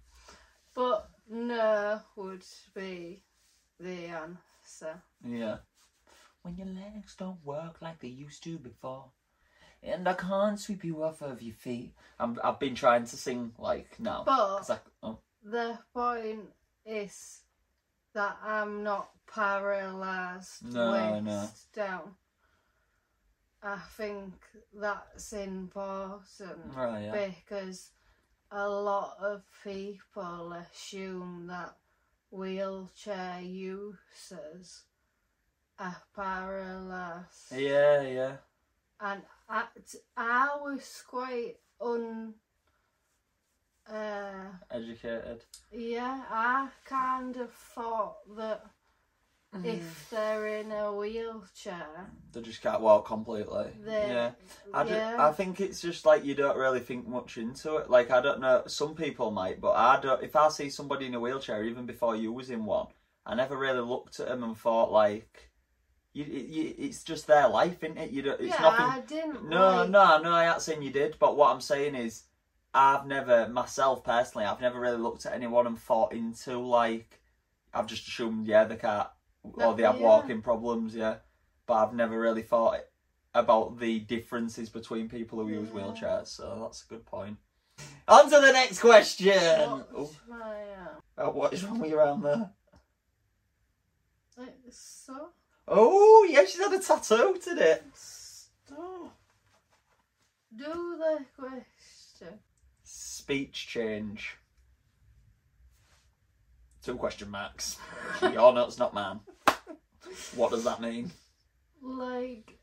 but 0.73 1.09
no 1.29 2.01
would 2.17 2.43
be 2.75 3.23
the 3.79 4.07
answer. 4.07 5.01
Yeah. 5.25 5.57
When 6.41 6.57
your 6.57 6.67
legs 6.67 7.15
don't 7.15 7.43
work 7.45 7.81
like 7.81 7.99
they 7.99 8.09
used 8.09 8.43
to 8.43 8.57
before, 8.57 9.05
and 9.81 10.07
I 10.07 10.13
can't 10.13 10.59
sweep 10.59 10.83
you 10.83 11.01
off 11.01 11.21
of 11.21 11.41
your 11.41 11.55
feet. 11.55 11.93
I'm, 12.19 12.37
I've 12.43 12.59
been 12.59 12.75
trying 12.75 13.05
to 13.05 13.15
sing 13.17 13.53
like 13.57 13.99
now. 13.99 14.23
But 14.25 14.69
I- 14.69 14.79
oh, 15.01 15.19
the 15.43 15.79
point 15.93 16.41
is 16.87 17.41
that 18.13 18.37
I'm 18.43 18.83
not 18.83 19.09
paralysed 19.33 20.63
No, 20.63 20.91
waist 20.91 21.67
no. 21.75 21.83
down. 21.83 22.15
I 23.61 23.77
think 23.97 24.33
that's 24.73 25.33
important 25.33 26.75
right, 26.75 27.03
yeah. 27.03 27.29
because 27.29 27.91
a 28.51 28.67
lot 28.69 29.17
of 29.19 29.43
people 29.63 30.53
assume 30.53 31.47
that 31.47 31.75
wheelchair 32.31 33.41
users 33.41 34.83
are 35.79 35.97
paralysed. 36.15 37.51
Yeah, 37.51 38.01
yeah. 38.01 38.35
and 39.01 39.21
I, 39.49 39.65
I 40.15 40.57
was 40.61 41.03
quite 41.07 41.55
un. 41.81 42.35
Uh, 43.89 44.51
Educated. 44.71 45.43
yeah, 45.71 46.23
I 46.29 46.67
kind 46.85 47.37
of 47.37 47.51
thought 47.51 48.17
that 48.37 48.63
Mm. 49.55 49.63
if 49.65 50.09
they're 50.09 50.59
in 50.59 50.73
a 50.73 50.93
wheelchair, 50.93 52.11
They 52.33 52.41
just 52.41 52.61
can't 52.61 52.81
walk 52.81 53.05
completely. 53.05 53.71
they 53.81 54.09
yeah. 54.09 54.31
I, 54.73 54.83
yeah, 54.83 55.15
I 55.17 55.31
think 55.31 55.61
it's 55.61 55.79
just 55.81 56.05
like 56.05 56.25
you 56.25 56.35
don't 56.35 56.57
really 56.57 56.81
think 56.81 57.07
much 57.07 57.37
into 57.37 57.77
it. 57.77 57.89
Like 57.89 58.11
I 58.11 58.19
don't 58.19 58.41
know, 58.41 58.63
some 58.67 58.93
people 58.93 59.31
might, 59.31 59.61
but 59.61 59.71
I 59.71 60.01
don't. 60.01 60.21
If 60.21 60.35
I 60.35 60.49
see 60.49 60.69
somebody 60.69 61.05
in 61.05 61.15
a 61.15 61.19
wheelchair, 61.21 61.63
even 61.63 61.85
before 61.85 62.15
you 62.17 62.33
was 62.33 62.49
in 62.49 62.65
one, 62.65 62.87
I 63.25 63.35
never 63.35 63.57
really 63.57 63.79
looked 63.79 64.19
at 64.19 64.27
them 64.27 64.43
and 64.43 64.57
thought 64.57 64.91
like, 64.91 65.49
you, 66.11 66.25
you, 66.25 66.75
it's 66.77 67.03
just 67.03 67.25
their 67.25 67.47
life, 67.47 67.81
isn't 67.85 67.97
it? 67.97 68.11
You 68.11 68.23
don't. 68.23 68.41
It's 68.41 68.49
yeah, 68.49 68.61
nothing. 68.61 68.85
I 68.85 68.99
didn't. 69.07 69.47
No, 69.47 69.77
like, 69.77 69.89
no, 69.89 70.21
no. 70.21 70.31
I 70.33 70.51
ain't 70.51 70.61
saying 70.61 70.81
you 70.83 70.91
did, 70.91 71.15
but 71.19 71.37
what 71.37 71.53
I'm 71.53 71.61
saying 71.61 71.95
is, 71.95 72.23
I've 72.77 73.07
never 73.07 73.47
myself 73.49 74.03
personally, 74.03 74.45
I've 74.45 74.61
never 74.61 74.79
really 74.79 74.97
looked 74.97 75.25
at 75.25 75.33
anyone 75.33 75.65
and 75.67 75.79
thought 75.79 76.13
into 76.13 76.59
like, 76.59 77.19
I've 77.73 77.87
just 77.87 78.07
assumed 78.07 78.45
yeah 78.47 78.65
they 78.65 78.75
can't 78.75 79.07
or 79.43 79.73
they 79.73 79.83
have 79.83 79.99
Yeah. 79.99 80.05
walking 80.05 80.41
problems, 80.41 80.93
yeah. 80.93 81.17
But 81.65 81.73
I've 81.75 81.93
never 81.93 82.19
really 82.19 82.43
thought 82.43 82.81
about 83.33 83.79
the 83.79 83.99
differences 83.99 84.69
between 84.69 85.09
people 85.09 85.39
who 85.39 85.49
use 85.49 85.69
wheelchairs. 85.69 86.27
So 86.27 86.59
that's 86.61 86.83
a 86.83 86.87
good 86.87 87.05
point. 87.05 87.37
On 88.07 88.25
to 88.25 88.39
the 88.39 88.51
next 88.51 88.79
question. 88.79 89.33
Oh, 89.37 90.09
my 90.29 90.35
arm. 90.37 91.01
oh, 91.17 91.29
what 91.31 91.53
is 91.53 91.63
wrong 91.63 91.79
with 91.79 91.89
your 91.91 92.01
arm 92.01 92.21
there? 92.21 92.51
It's 94.65 95.03
so 95.05 95.29
Oh, 95.67 96.25
yeah, 96.29 96.45
she's 96.45 96.59
had 96.59 96.71
a 96.73 96.79
tattoo 96.79 97.37
today. 97.43 97.79
stop. 97.93 99.15
Do 100.55 100.65
the 100.97 101.25
question. 101.37 102.39
Speech 103.27 103.67
change. 103.67 104.37
Two 106.81 106.95
question 106.95 107.29
marks. 107.29 107.77
Your 108.21 108.53
notes, 108.53 108.79
not 108.79 108.93
mine. 108.93 109.19
What 110.33 110.51
does 110.51 110.63
that 110.63 110.79
mean? 110.79 111.11
Like, 111.81 112.57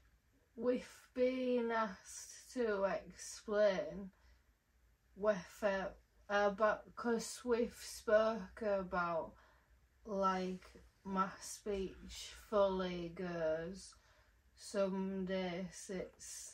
we've 0.56 0.88
been 1.12 1.70
asked 1.70 2.54
to 2.54 2.84
explain 2.84 4.08
with 5.16 5.36
whether 5.60 5.90
about 6.30 6.86
because 6.86 7.42
we've 7.44 7.76
spoke 7.78 8.62
about 8.62 9.32
like 10.06 10.64
my 11.04 11.28
speech 11.42 12.32
fully 12.48 13.12
goes. 13.14 13.94
Some 14.56 15.26
days 15.26 15.90
it's 15.90 16.53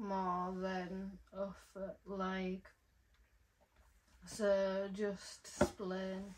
more 0.00 0.52
than 0.60 1.12
other 1.36 1.94
like. 2.06 2.64
So 4.26 4.88
just 4.92 5.48
explain. 5.60 6.34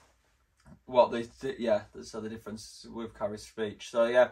What 0.87 1.11
the, 1.11 1.29
the 1.41 1.55
yeah, 1.59 1.83
so 2.03 2.21
the 2.21 2.29
difference 2.29 2.87
with 2.93 3.17
Carrie's 3.17 3.43
speech. 3.43 3.91
So 3.91 4.07
yeah, 4.07 4.29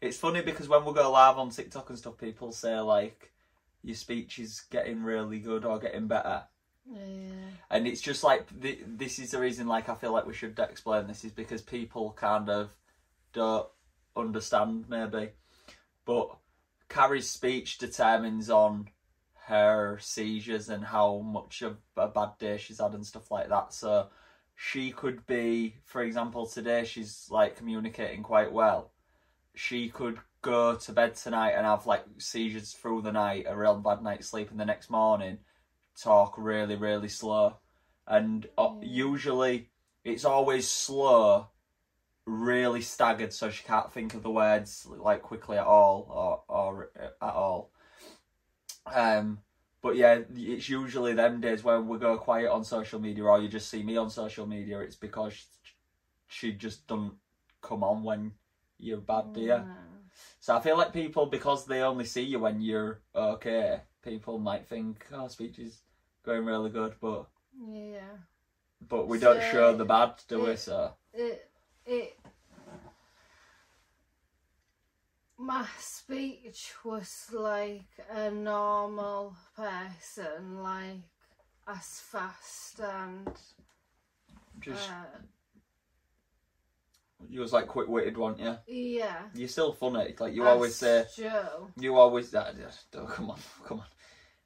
it's 0.00 0.18
funny 0.18 0.42
because 0.42 0.68
when 0.68 0.84
we 0.84 0.92
go 0.92 1.10
live 1.10 1.38
on 1.38 1.50
TikTok 1.50 1.90
and 1.90 1.98
stuff, 1.98 2.18
people 2.18 2.52
say 2.52 2.78
like 2.80 3.32
your 3.82 3.96
speech 3.96 4.38
is 4.38 4.62
getting 4.70 5.02
really 5.02 5.38
good 5.38 5.64
or 5.64 5.78
getting 5.78 6.08
better, 6.08 6.42
Yeah. 6.90 6.98
and 7.70 7.86
it's 7.86 8.00
just 8.00 8.24
like 8.24 8.46
th- 8.60 8.82
this 8.86 9.18
is 9.18 9.30
the 9.30 9.38
reason. 9.40 9.66
Like 9.66 9.88
I 9.88 9.94
feel 9.94 10.12
like 10.12 10.26
we 10.26 10.34
should 10.34 10.58
explain 10.58 11.06
this 11.06 11.24
is 11.24 11.32
because 11.32 11.62
people 11.62 12.12
kind 12.12 12.48
of 12.50 12.70
don't 13.32 13.68
understand 14.16 14.86
maybe, 14.88 15.30
but 16.04 16.36
Carrie's 16.88 17.30
speech 17.30 17.78
determines 17.78 18.50
on 18.50 18.88
her 19.46 19.98
seizures 20.00 20.68
and 20.68 20.84
how 20.84 21.18
much 21.18 21.62
of 21.62 21.78
a 21.96 22.08
bad 22.08 22.30
day 22.38 22.58
she's 22.58 22.80
had 22.80 22.92
and 22.92 23.06
stuff 23.06 23.30
like 23.30 23.48
that. 23.48 23.72
So 23.72 24.08
she 24.54 24.90
could 24.90 25.26
be, 25.26 25.76
for 25.84 26.02
example, 26.02 26.46
today 26.46 26.84
she's 26.84 27.28
like 27.30 27.56
communicating 27.56 28.22
quite 28.22 28.52
well. 28.52 28.92
She 29.54 29.88
could 29.88 30.18
go 30.42 30.76
to 30.76 30.92
bed 30.92 31.14
tonight 31.14 31.52
and 31.52 31.66
have 31.66 31.86
like 31.86 32.04
seizures 32.18 32.72
through 32.72 33.02
the 33.02 33.12
night, 33.12 33.46
a 33.48 33.56
real 33.56 33.76
bad 33.76 34.02
night's 34.02 34.28
sleep, 34.28 34.50
and 34.50 34.60
the 34.60 34.64
next 34.64 34.90
morning 34.90 35.38
talk 36.00 36.34
really, 36.36 36.76
really 36.76 37.08
slow. 37.08 37.56
And 38.06 38.46
uh, 38.56 38.74
usually 38.82 39.70
it's 40.04 40.24
always 40.24 40.68
slow, 40.68 41.48
really 42.28 42.82
staggered, 42.82 43.32
so 43.32 43.50
she 43.50 43.64
can't 43.64 43.92
think 43.92 44.14
of 44.14 44.22
the 44.22 44.30
words 44.30 44.86
like 44.98 45.22
quickly 45.22 45.56
at 45.56 45.66
all 45.66 46.06
or, 46.10 46.42
or 46.48 46.90
at 46.96 47.34
all. 47.34 47.70
Um, 48.92 49.38
but 49.80 49.96
yeah, 49.96 50.20
it's 50.34 50.68
usually 50.68 51.14
them 51.14 51.40
days 51.40 51.64
when 51.64 51.88
we 51.88 51.98
go 51.98 52.18
quiet 52.18 52.50
on 52.50 52.64
social 52.64 53.00
media, 53.00 53.24
or 53.24 53.40
you 53.40 53.48
just 53.48 53.70
see 53.70 53.82
me 53.82 53.96
on 53.96 54.10
social 54.10 54.46
media. 54.46 54.80
It's 54.80 54.96
because 54.96 55.46
she 56.26 56.52
just 56.52 56.86
doesn't 56.86 57.14
come 57.62 57.82
on 57.82 58.02
when 58.02 58.32
you're 58.78 58.98
bad, 58.98 59.32
do 59.32 59.40
you? 59.40 59.50
Mm. 59.52 59.66
So 60.40 60.56
I 60.56 60.60
feel 60.60 60.76
like 60.76 60.92
people, 60.92 61.26
because 61.26 61.64
they 61.66 61.80
only 61.80 62.04
see 62.04 62.22
you 62.22 62.40
when 62.40 62.60
you're 62.60 63.00
okay, 63.14 63.80
people 64.02 64.38
might 64.38 64.66
think, 64.66 65.06
"Oh, 65.12 65.28
speech 65.28 65.58
is 65.58 65.82
going 66.24 66.44
really 66.44 66.70
good," 66.70 66.94
but 67.00 67.28
Yeah. 67.66 68.18
but 68.80 69.08
we 69.08 69.18
don't 69.18 69.42
show 69.42 69.76
the 69.76 69.84
bad, 69.84 70.14
do 70.28 70.42
we? 70.44 70.50
it- 70.50 70.58
So 70.58 70.94
It 71.12 71.47
it 71.88 72.18
my 75.38 75.64
speech 75.78 76.72
was 76.84 77.26
like 77.32 77.86
a 78.10 78.30
normal 78.30 79.36
person, 79.56 80.62
like 80.62 81.02
as 81.66 82.00
fast 82.00 82.80
and 82.80 83.28
just 84.60 84.90
uh, 84.90 85.18
you 87.30 87.40
was 87.40 87.52
like 87.52 87.66
quick 87.66 87.88
witted, 87.88 88.16
weren't 88.18 88.38
you? 88.38 88.56
yeah. 88.66 89.22
You're 89.34 89.48
still 89.48 89.72
funny. 89.72 90.14
Like 90.18 90.34
you 90.34 90.42
as 90.42 90.48
always 90.48 90.74
say, 90.74 91.04
Joe. 91.16 91.68
you 91.78 91.96
always. 91.96 92.34
Uh, 92.34 92.52
oh, 92.96 93.06
come 93.06 93.30
on, 93.30 93.38
come 93.66 93.80
on. 93.80 93.86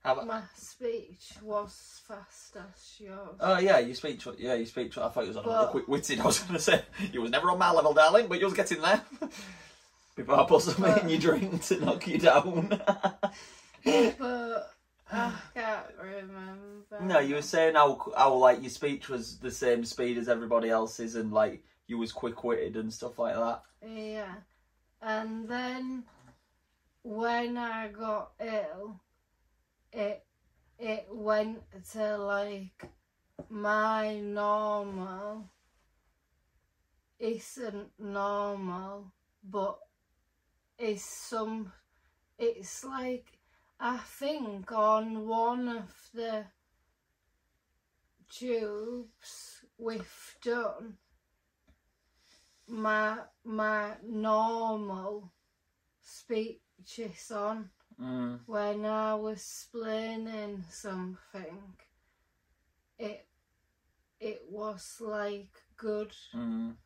How 0.05 0.21
My 0.25 0.43
speech 0.57 1.35
was 1.43 2.01
fast 2.09 2.57
as 2.57 2.95
yours. 2.99 3.37
Oh 3.39 3.59
yeah, 3.59 3.79
you 3.79 3.95
speak. 3.95 4.19
To, 4.21 4.35
yeah, 4.37 4.55
you 4.55 4.67
speak. 4.67 4.91
To, 4.93 5.05
I 5.05 5.09
thought 5.09 5.23
you 5.23 5.29
was 5.29 5.37
on 5.37 5.45
But- 5.45 5.71
quick 5.71 5.87
witted. 5.87 6.19
I 6.21 6.25
was 6.25 6.41
going 6.41 6.55
to 6.55 6.61
say 6.61 6.83
you 7.13 7.21
was 7.23 7.31
never 7.31 7.51
on 7.51 7.59
my 7.59 7.71
level, 7.71 7.95
darling, 7.95 8.27
but 8.27 8.39
you 8.41 8.47
was 8.47 8.55
getting 8.55 8.81
there. 8.81 9.01
Before 10.17 10.41
I 10.41 10.45
put 10.45 10.61
something 10.63 11.05
in 11.05 11.09
your 11.09 11.21
drink 11.21 11.63
to 11.67 11.81
knock 11.85 12.07
you 12.07 12.19
down. 12.19 12.81
But 13.85 14.71
I 15.11 15.33
can't 15.55 15.87
remember. 16.01 17.01
no, 17.01 17.19
you 17.19 17.35
were 17.35 17.43
saying 17.43 17.75
how 17.75 18.13
how 18.17 18.35
like 18.35 18.61
your 18.63 18.71
speech 18.71 19.09
was 19.09 19.39
the 19.39 19.51
same 19.51 19.85
speed 19.85 20.19
as 20.19 20.29
everybody 20.29 20.71
else's, 20.71 21.17
and 21.17 21.33
like 21.33 21.65
you 21.89 21.99
was 21.99 22.13
quick 22.13 22.45
witted 22.45 22.77
and 22.77 22.93
stuff 22.93 23.19
like 23.19 23.35
that. 23.35 23.63
Yeah. 23.85 24.35
And 25.03 25.49
then 25.49 26.05
when 27.03 27.59
I 27.59 27.89
got 27.89 28.33
ill, 28.41 29.01
it 29.93 30.25
it 30.79 31.07
went 31.11 31.61
to 31.93 32.17
like 32.17 32.91
my 33.49 34.19
normal 34.19 35.49
isn't 37.19 37.91
normal, 37.99 39.13
but 39.45 39.79
it's 40.79 41.05
some 41.05 41.73
it's 42.39 42.85
like 42.85 43.39
I 43.79 43.99
think 43.99 44.73
on 44.73 45.29
one 45.29 45.69
of 45.69 45.93
the 46.15 46.47
tubes 48.29 49.65
we've 49.79 50.37
done 50.43 50.97
my 52.67 53.19
my 53.45 53.93
normal 54.05 55.31
speech 56.01 56.59
is 56.99 57.31
on 57.31 57.71
Mm. 58.01 58.41
when 58.47 58.85
I 58.85 59.15
was 59.15 59.39
explaining 59.39 60.65
something. 60.71 61.77
It 62.99 63.27
it 64.21 64.43
was 64.51 65.01
like 65.01 65.51
good, 65.77 66.13
Mm. 66.35 66.77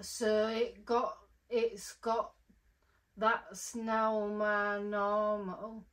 so 0.00 0.46
it 0.48 0.84
got 0.84 1.16
it's 1.48 1.92
got 1.94 2.32
that's 3.16 3.74
now 3.74 4.26
my 4.26 4.78
normal, 4.80 5.84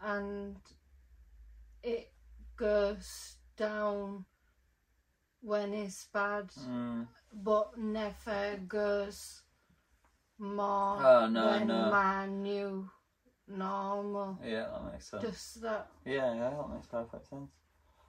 and 0.00 0.56
it 1.82 2.12
goes 2.56 3.36
down 3.56 4.24
when 5.40 5.72
it's 5.72 6.06
bad 6.12 6.50
Mm. 6.68 7.06
but 7.32 7.78
never 7.78 8.56
goes 8.66 9.42
more 10.38 10.98
Oh, 11.06 11.26
no, 11.28 11.52
than 11.52 11.68
no. 11.68 11.90
my 11.90 12.26
new 12.26 12.90
normal. 13.50 14.38
Yeah, 14.44 14.66
that 14.72 14.92
makes 14.92 15.10
sense. 15.10 15.22
Just 15.24 15.62
that. 15.62 15.88
Yeah, 16.04 16.34
yeah, 16.34 16.50
that 16.50 16.70
makes 16.72 16.86
perfect 16.86 17.28
sense. 17.28 17.50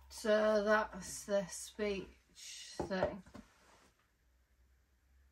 So 0.10 0.64
that's 0.66 1.24
the 1.26 1.44
speech 1.50 2.76
thing. 2.84 3.24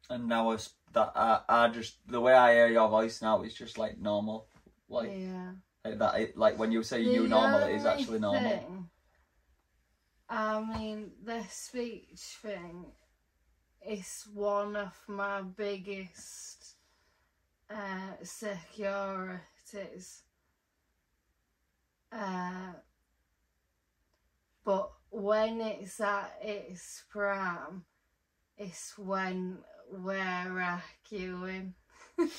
And 0.10 0.28
now 0.28 0.52
it's 0.52 0.72
that 0.93 1.12
I, 1.15 1.41
I 1.48 1.67
just 1.67 1.98
the 2.08 2.19
way 2.19 2.34
I 2.34 2.54
hear 2.54 2.67
your 2.67 2.89
voice 2.89 3.22
now 3.22 3.43
is 3.43 3.54
just 3.54 3.78
like 3.78 4.00
normal, 4.00 4.48
like, 4.88 5.12
yeah. 5.12 5.52
like 5.86 6.00
that. 6.00 6.19
It, 6.19 6.38
like 6.38 6.58
when 6.58 6.72
you 6.72 6.82
say 6.82 7.02
you 7.02 7.28
normal, 7.28 7.63
it 7.63 7.76
is 7.76 7.86
actually 7.86 8.19
normal. 8.19 8.41
thing- 8.41 8.89
I 10.32 10.62
mean, 10.62 11.12
the 11.24 11.43
speech 11.50 12.38
thing 12.41 12.86
is 13.86 14.28
one 14.34 14.76
of 14.76 14.93
my 15.08 15.41
biggest 15.41 16.76
uh, 17.69 18.13
securities. 19.69 20.23
Uh, 22.12 22.73
but 24.65 24.91
when 25.10 25.62
it's 25.62 25.99
at 25.99 26.32
its 26.41 27.03
prime, 27.10 27.84
it's 28.58 28.97
when 28.97 29.60
we're 29.91 30.79
arguing. 31.12 31.73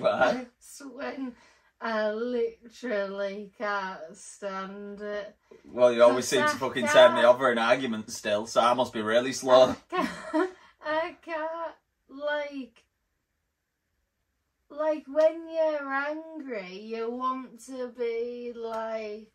Right? 0.00 0.48
It's 0.58 0.80
when 0.92 1.34
I 1.78 2.10
literally 2.10 3.52
can't 3.58 4.00
stand 4.14 4.98
it. 5.02 5.36
Well, 5.70 5.92
you 5.92 6.02
always 6.02 6.26
seem 6.26 6.40
to 6.40 6.48
fucking 6.48 6.86
turn 6.88 7.14
me 7.14 7.22
over 7.22 7.52
in 7.52 7.58
arguments 7.58 8.16
still, 8.16 8.46
so 8.46 8.62
I 8.62 8.72
must 8.72 8.94
be 8.94 9.02
really 9.02 9.34
slow. 9.34 9.76
I 9.92 9.94
can't, 9.94 10.50
I 10.82 11.16
can't 11.22 11.74
like 12.08 12.82
like 14.94 15.04
when 15.08 15.48
you're 15.52 15.92
angry 15.92 16.78
you 16.80 17.10
want 17.10 17.60
to 17.66 17.92
be 17.98 18.52
like 18.54 19.30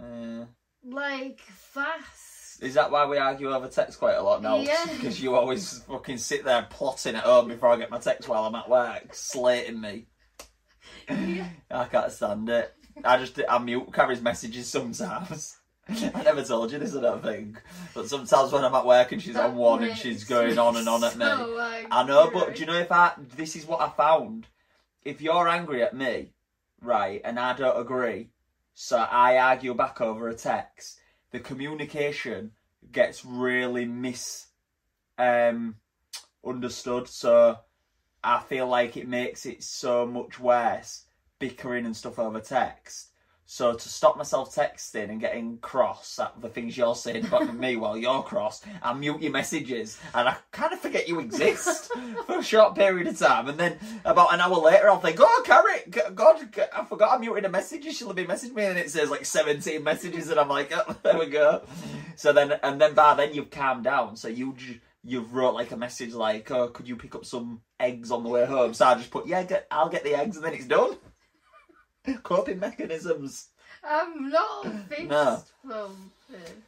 Uh, 0.00 0.44
like 0.84 1.40
fast 1.40 2.62
is 2.62 2.74
that 2.74 2.90
why 2.90 3.06
we 3.06 3.18
argue 3.18 3.52
over 3.52 3.68
text 3.68 4.00
quite 4.00 4.16
a 4.16 4.22
lot 4.22 4.42
now? 4.42 4.58
Yeah. 4.58 4.84
Because 4.90 5.22
you 5.22 5.36
always 5.36 5.78
fucking 5.84 6.18
sit 6.18 6.44
there 6.44 6.66
plotting 6.68 7.14
at 7.14 7.22
home 7.22 7.46
before 7.46 7.70
I 7.70 7.76
get 7.76 7.88
my 7.88 7.98
text 7.98 8.28
while 8.28 8.44
I'm 8.44 8.54
at 8.56 8.68
work, 8.68 9.14
slating 9.14 9.80
me. 9.80 10.06
Yeah. 11.08 11.48
I 11.70 11.84
can't 11.84 12.12
stand 12.12 12.48
it. 12.48 12.74
I 13.04 13.16
just 13.18 13.40
I 13.48 13.58
mute 13.58 13.92
Carrie's 13.92 14.20
messages 14.20 14.66
sometimes. 14.66 15.57
I 15.88 16.22
never 16.22 16.44
told 16.44 16.70
you 16.70 16.78
this, 16.78 16.94
I 16.94 17.00
don't 17.00 17.22
think. 17.22 17.62
But 17.94 18.08
sometimes 18.08 18.52
when 18.52 18.64
I'm 18.64 18.74
at 18.74 18.84
work 18.84 19.12
and 19.12 19.22
she's 19.22 19.34
That 19.34 19.50
on 19.50 19.56
one 19.56 19.84
and 19.84 19.96
she's 19.96 20.24
going 20.24 20.58
on 20.58 20.76
and 20.76 20.88
on 20.88 21.02
at 21.02 21.16
me. 21.16 21.24
so 21.24 21.86
I 21.90 22.04
know, 22.04 22.30
but 22.32 22.54
do 22.54 22.60
you 22.60 22.66
know 22.66 22.78
if 22.78 22.92
I 22.92 23.12
this 23.36 23.56
is 23.56 23.66
what 23.66 23.80
I 23.80 23.88
found? 23.88 24.46
If 25.04 25.22
you're 25.22 25.48
angry 25.48 25.82
at 25.82 25.94
me, 25.96 26.32
right, 26.82 27.20
and 27.24 27.38
I 27.38 27.54
don't 27.54 27.80
agree, 27.80 28.28
so 28.74 28.98
I 28.98 29.38
argue 29.38 29.74
back 29.74 30.00
over 30.00 30.28
a 30.28 30.34
text, 30.34 31.00
the 31.30 31.40
communication 31.40 32.52
gets 32.92 33.24
really 33.24 33.86
mis 33.86 34.48
um 35.16 35.76
understood. 36.44 37.08
So 37.08 37.58
I 38.22 38.40
feel 38.40 38.66
like 38.66 38.96
it 38.96 39.08
makes 39.08 39.46
it 39.46 39.62
so 39.62 40.04
much 40.04 40.38
worse 40.38 41.04
bickering 41.38 41.86
and 41.86 41.96
stuff 41.96 42.18
over 42.18 42.40
text. 42.40 43.08
So 43.50 43.72
to 43.72 43.88
stop 43.88 44.18
myself 44.18 44.54
texting 44.54 45.08
and 45.08 45.18
getting 45.18 45.56
cross 45.56 46.18
at 46.18 46.38
the 46.38 46.50
things 46.50 46.76
you're 46.76 46.94
saying 46.94 47.24
about 47.24 47.54
me 47.58 47.76
while 47.76 47.96
you're 47.96 48.22
cross, 48.22 48.60
I 48.82 48.92
mute 48.92 49.22
your 49.22 49.32
messages 49.32 49.98
and 50.12 50.28
I 50.28 50.36
kind 50.52 50.74
of 50.74 50.80
forget 50.80 51.08
you 51.08 51.18
exist 51.18 51.90
for 52.26 52.40
a 52.40 52.42
short 52.42 52.74
period 52.74 53.06
of 53.06 53.18
time. 53.18 53.48
And 53.48 53.58
then 53.58 53.78
about 54.04 54.34
an 54.34 54.42
hour 54.42 54.58
later, 54.58 54.90
I'll 54.90 55.00
think, 55.00 55.16
oh, 55.18 55.42
Carrie, 55.46 56.12
God, 56.14 56.46
I 56.76 56.84
forgot 56.84 57.16
I 57.16 57.18
muted 57.18 57.46
a 57.46 57.48
message. 57.48 57.84
She'll 57.96 58.08
have 58.08 58.16
been 58.16 58.26
messaging 58.26 58.54
me, 58.54 58.66
and 58.66 58.78
it 58.78 58.90
says 58.90 59.08
like 59.08 59.24
17 59.24 59.82
messages, 59.82 60.28
and 60.28 60.38
I'm 60.38 60.50
like, 60.50 60.70
oh, 60.74 60.94
there 61.02 61.18
we 61.18 61.30
go. 61.30 61.62
So 62.16 62.34
then, 62.34 62.52
and 62.62 62.78
then 62.78 62.92
by 62.92 63.14
then 63.14 63.32
you've 63.32 63.50
calmed 63.50 63.84
down. 63.84 64.16
So 64.16 64.28
you 64.28 64.52
j- 64.58 64.82
you've 65.02 65.34
wrote 65.34 65.54
like 65.54 65.72
a 65.72 65.76
message 65.78 66.12
like, 66.12 66.50
oh, 66.50 66.68
could 66.68 66.86
you 66.86 66.96
pick 66.96 67.14
up 67.14 67.24
some 67.24 67.62
eggs 67.80 68.10
on 68.10 68.24
the 68.24 68.28
way 68.28 68.44
home? 68.44 68.74
So 68.74 68.84
I 68.84 68.96
just 68.96 69.10
put, 69.10 69.26
yeah, 69.26 69.42
get, 69.44 69.66
I'll 69.70 69.88
get 69.88 70.04
the 70.04 70.14
eggs, 70.14 70.36
and 70.36 70.44
then 70.44 70.52
it's 70.52 70.66
done. 70.66 70.98
Coping 72.22 72.58
mechanisms. 72.60 73.48
I'm 73.84 74.30
not 74.30 74.64
fist 74.88 75.02
No. 75.08 75.42
pumping. 75.66 76.62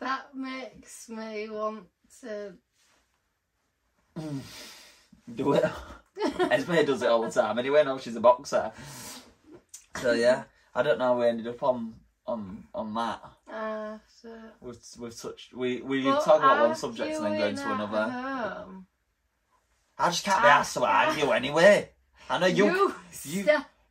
That 0.00 0.34
makes 0.34 1.08
me 1.08 1.48
want 1.48 1.86
to. 2.20 2.52
Do 5.34 5.52
it. 5.54 5.64
Esme 6.50 6.84
does 6.84 7.02
it 7.02 7.08
all 7.08 7.22
the 7.22 7.30
time. 7.30 7.58
Anyway, 7.58 7.82
now 7.84 7.98
she's 7.98 8.16
a 8.16 8.20
boxer. 8.20 8.72
So 10.00 10.12
yeah, 10.12 10.44
I 10.74 10.82
don't 10.82 10.98
know 10.98 11.14
how 11.14 11.20
we 11.20 11.26
ended 11.26 11.46
up 11.48 11.62
on 11.62 11.94
on 12.26 12.64
on 12.74 12.94
that. 12.94 13.20
Uh, 13.52 13.98
so, 14.22 14.30
We've 14.60 14.76
we've 14.98 15.16
touched 15.16 15.54
we 15.54 15.80
we 15.82 16.04
But 16.04 16.24
talk 16.24 16.38
about 16.38 16.66
one 16.68 16.76
subject 16.76 17.16
and 17.16 17.24
then 17.24 17.38
go 17.38 17.46
into 17.48 17.72
another. 17.72 18.10
home, 18.10 18.86
I 19.98 20.08
just 20.10 20.24
can't 20.24 20.42
be 20.42 20.48
asked 20.48 20.74
to 20.74 20.84
argue 20.84 21.30
anyway. 21.30 21.90
I 22.28 22.38
know 22.38 22.46
you. 22.46 22.66
you, 22.66 22.94
you- 23.24 23.46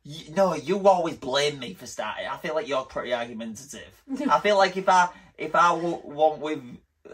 You, 0.08 0.32
no, 0.36 0.54
you 0.54 0.86
always 0.86 1.16
blame 1.16 1.58
me 1.58 1.74
for 1.74 1.84
starting. 1.84 2.28
I 2.28 2.36
feel 2.36 2.54
like 2.54 2.68
you're 2.68 2.84
pretty 2.84 3.12
argumentative. 3.12 3.90
I 4.30 4.38
feel 4.38 4.56
like 4.56 4.76
if 4.76 4.88
I 4.88 5.08
if 5.36 5.52
I 5.56 5.70
w- 5.70 6.00
want 6.04 6.38
with 6.40 6.62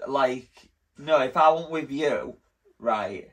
like 0.06 0.50
no, 0.98 1.18
if 1.22 1.34
I 1.34 1.48
want 1.48 1.70
with 1.70 1.90
you, 1.90 2.36
right? 2.78 3.30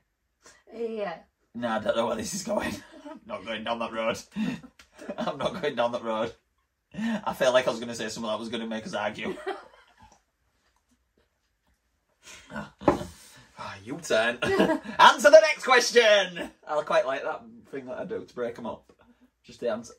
yeah. 0.74 1.18
No, 1.54 1.68
I 1.68 1.80
don't 1.80 1.98
know 1.98 2.08
where 2.08 2.16
this 2.16 2.34
is 2.34 2.44
going. 2.44 2.74
I'm 3.12 3.20
not 3.26 3.46
going 3.46 3.66
down 3.66 3.80
that 3.80 3.92
road. 3.92 4.18
I'm 5.18 5.38
not 5.38 5.62
going 5.62 5.76
down 5.76 5.92
that 5.92 6.06
road. 6.06 6.32
I 6.98 7.34
felt 7.34 7.54
like 7.54 7.68
I 7.68 7.72
was 7.72 7.80
going 7.80 7.90
to 7.90 7.96
say 7.96 8.08
something 8.08 8.32
that 8.32 8.40
was 8.40 8.48
going 8.48 8.62
to 8.62 8.68
make 8.68 8.86
us 8.86 8.94
argue. 8.94 9.36
Ah, 12.52 13.76
you 13.84 14.00
turn. 14.02 14.38
answer 15.00 15.30
the 15.30 15.42
next 15.42 15.66
question. 15.66 16.50
I 16.66 16.82
quite 16.84 17.06
like 17.06 17.24
that 17.24 17.42
thing 17.72 17.88
that 17.88 18.00
I 18.00 18.06
do 18.06 18.24
to 18.24 18.34
break 18.34 18.56
them 18.56 18.66
up. 18.66 18.90
Just 19.44 19.60
the 19.60 19.70
answer. 19.70 19.94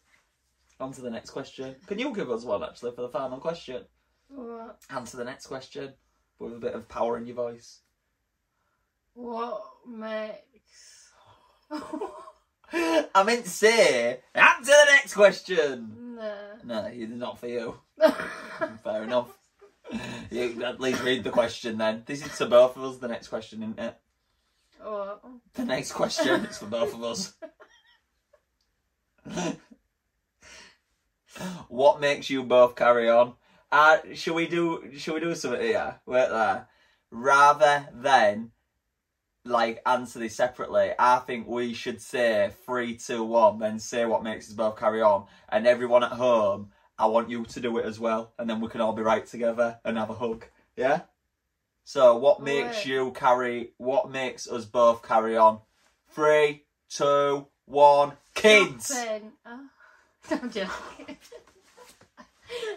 Answer 0.80 1.02
the 1.02 1.10
next 1.10 1.30
question. 1.30 1.76
Can 1.86 1.98
you 1.98 2.14
give 2.14 2.30
us 2.30 2.44
one 2.44 2.62
actually 2.62 2.92
for 2.92 3.02
the 3.02 3.08
final 3.08 3.38
question? 3.38 3.84
What? 4.28 4.78
Answer 4.88 5.18
the 5.18 5.24
next 5.24 5.46
question 5.46 5.92
with 6.38 6.54
a 6.54 6.58
bit 6.58 6.74
of 6.74 6.88
power 6.88 7.18
in 7.18 7.26
your 7.26 7.36
voice. 7.36 7.80
What 9.14 9.62
makes. 9.86 11.12
I 12.72 13.22
meant 13.24 13.44
to 13.44 13.50
say, 13.50 14.20
answer 14.34 14.72
the 14.72 14.92
next 14.92 15.14
question. 15.14 16.16
no. 16.16 16.34
No, 16.64 16.90
it's 16.92 17.12
not 17.12 17.38
for 17.38 17.48
you. 17.48 17.78
Fair 18.84 19.04
enough. 19.04 19.36
You 20.30 20.62
at 20.64 20.80
least 20.80 21.02
read 21.02 21.24
the 21.24 21.30
question 21.30 21.78
then. 21.78 22.04
This 22.06 22.24
is 22.24 22.38
to 22.38 22.46
both 22.46 22.76
of 22.76 22.84
us. 22.84 22.98
The 22.98 23.08
next 23.08 23.28
question, 23.28 23.62
isn't 23.62 23.78
it? 23.78 23.96
What? 24.82 25.22
The 25.54 25.64
next 25.64 25.92
question 25.92 26.44
is 26.44 26.58
for 26.58 26.66
both 26.66 26.94
of 26.94 27.02
us. 27.02 27.34
What 31.68 32.00
makes 32.00 32.30
you 32.30 32.42
both 32.42 32.74
carry 32.74 33.08
on? 33.08 33.34
Uh, 33.72 33.98
should 34.14 34.34
we 34.34 34.46
do? 34.46 34.90
Should 34.96 35.14
we 35.14 35.20
do 35.20 35.34
something 35.34 35.60
here? 35.60 36.00
Wait 36.06 36.28
there. 36.28 36.68
Rather 37.10 37.88
than 37.94 38.50
like 39.44 39.80
answer 39.86 40.18
this 40.18 40.34
separately, 40.36 40.92
I 40.98 41.18
think 41.18 41.46
we 41.46 41.72
should 41.72 42.00
say 42.00 42.50
three, 42.66 42.96
two, 42.96 43.24
one, 43.24 43.58
then 43.58 43.78
say 43.78 44.04
what 44.04 44.22
makes 44.22 44.48
us 44.48 44.54
both 44.54 44.76
carry 44.78 45.02
on, 45.02 45.26
and 45.48 45.66
everyone 45.66 46.04
at 46.04 46.12
home. 46.12 46.70
I 46.98 47.06
want 47.06 47.30
you 47.30 47.44
to 47.46 47.60
do 47.60 47.78
it 47.78 47.86
as 47.86 47.98
well, 47.98 48.34
and 48.38 48.50
then 48.50 48.60
we 48.60 48.68
can 48.68 48.82
all 48.82 48.92
be 48.92 49.00
right 49.00 49.24
together 49.24 49.80
and 49.86 49.96
have 49.96 50.10
a 50.10 50.14
hug. 50.14 50.44
Yeah. 50.76 51.02
So, 51.84 52.16
what 52.16 52.42
makes 52.42 52.76
Right. 52.76 52.86
you 52.86 53.12
carry? 53.12 53.72
What 53.78 54.10
makes 54.10 54.46
us 54.46 54.66
both 54.66 55.02
carry 55.02 55.36
on? 55.36 55.60
Three, 56.10 56.66
two, 56.90 57.46
one. 57.70 58.12
Kids. 58.34 58.92
Oh. 59.46 59.60
I'm 60.30 60.50
joking. 60.50 60.70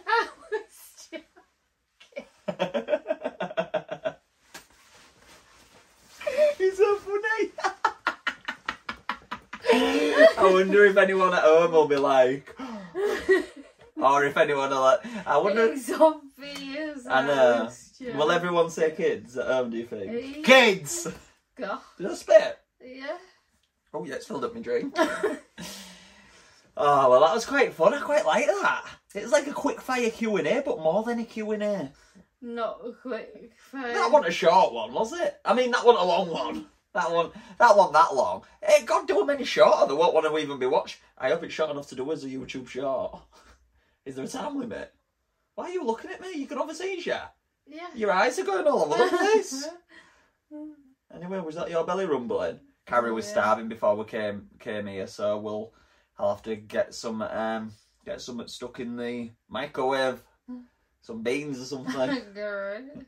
I 0.08 0.28
was 0.52 1.08
joking. 1.12 1.26
He's 6.58 6.78
so 6.78 6.96
funny. 6.98 7.52
I 10.38 10.50
wonder 10.52 10.86
if 10.86 10.98
anyone 10.98 11.34
at 11.34 11.44
home 11.44 11.72
will 11.72 11.88
be 11.88 11.96
like, 11.96 12.56
or 14.02 14.26
if 14.26 14.38
anyone 14.38 14.70
will 14.70 14.82
like. 14.82 15.00
I 15.26 15.38
wonder. 15.38 15.64
It's 15.74 15.92
obvious. 15.92 17.08
I 17.10 17.26
know. 17.26 17.70
Will 18.16 18.32
everyone 18.32 18.70
say 18.70 18.92
kids 18.92 19.38
at 19.38 19.48
home? 19.48 19.72
Do 19.72 19.78
you 19.78 19.86
think? 19.86 20.46
Kids. 20.46 21.08
God. 21.56 21.80
Did 21.98 22.12
I 22.12 22.14
spit? 22.16 22.60
Yeah. 22.84 23.18
Oh 23.94 24.04
yeah, 24.06 24.16
it's 24.16 24.26
filled 24.26 24.44
up 24.44 24.56
my 24.56 24.62
drink. 24.62 24.94
Oh 24.98 25.38
ah, 26.78 27.10
well, 27.10 27.22
that 27.22 27.34
was 27.34 27.46
quite 27.46 27.74
fun. 27.74 27.94
I 27.94 28.02
quite 28.02 28.26
like 28.26 28.48
that. 28.48 28.86
It 29.14 29.24
was 29.24 29.32
like 29.32 29.48
a 29.48 29.54
quick 29.54 29.80
fire 29.80 30.10
Q 30.10 30.38
and 30.38 30.48
A, 30.48 30.62
but 30.62 30.80
more 30.80 31.04
than 31.04 31.20
a 31.20 31.26
Q 31.26 31.52
and 31.52 31.64
A. 31.64 31.92
Not 32.42 32.82
a 32.86 32.92
quick 32.94 33.54
fire. 33.58 33.94
That 33.94 34.12
wasn't 34.12 34.30
a 34.30 34.32
short 34.32 34.74
one, 34.74 34.94
was 34.94 35.14
it? 35.14 35.40
I 35.46 35.54
mean, 35.54 35.72
that 35.72 35.86
wasn't 35.86 36.04
a 36.04 36.08
long 36.08 36.30
one. 36.30 36.66
That 36.94 37.12
one, 37.12 37.32
that 37.58 37.76
one, 37.76 37.94
that 37.94 38.14
long. 38.14 38.44
Hey, 38.62 38.84
God, 38.86 39.08
do 39.08 39.16
them 39.16 39.30
any 39.30 39.46
shorter. 39.46 39.88
They 39.88 39.94
won't 39.94 40.14
want 40.14 40.28
to 40.28 40.38
even 40.38 40.60
be 40.60 40.66
watched. 40.66 41.00
I 41.18 41.30
hope 41.30 41.44
it's 41.44 41.54
short 41.54 41.72
enough 41.72 41.88
to 41.90 41.96
do 41.96 42.12
as 42.12 42.24
a 42.24 42.28
YouTube 42.28 42.68
short. 42.68 43.20
Is 44.06 44.16
there 44.16 44.26
a 44.26 44.28
time 44.28 44.60
limit? 44.60 44.94
Why 45.56 45.66
are 45.66 45.72
you 45.72 45.84
looking 45.84 46.12
at 46.12 46.22
me? 46.22 46.34
You 46.36 46.46
can 46.46 46.58
obviously 46.58 47.02
see 47.02 47.10
ya. 47.10 47.20
Yeah. 47.66 47.88
Your 47.96 48.12
eyes 48.12 48.38
are 48.40 48.44
going 48.44 48.68
all 48.68 48.94
over 48.94 48.98
the 48.98 49.18
place. 49.18 49.68
Anyway, 51.14 51.40
was 51.40 51.56
that 51.56 51.70
your 51.70 51.86
belly 51.86 52.06
rumbling? 52.06 52.60
Carrie 52.86 53.12
was 53.12 53.26
Yeah. 53.26 53.32
starving 53.32 53.68
before 53.70 53.96
we 53.96 54.06
came 54.06 54.50
came 54.60 54.88
here, 54.88 55.08
so 55.08 55.38
we'll 55.38 55.74
I'll 56.18 56.34
have 56.36 56.44
to 56.44 56.56
get 56.56 56.94
some 56.94 57.22
um 57.22 57.72
get 58.06 58.22
something 58.22 58.48
stuck 58.48 58.80
in 58.80 58.96
the 58.98 59.32
microwave. 59.50 60.22
Some 61.02 61.22
beans 61.22 61.60
or 61.60 61.66
something. 61.66 62.26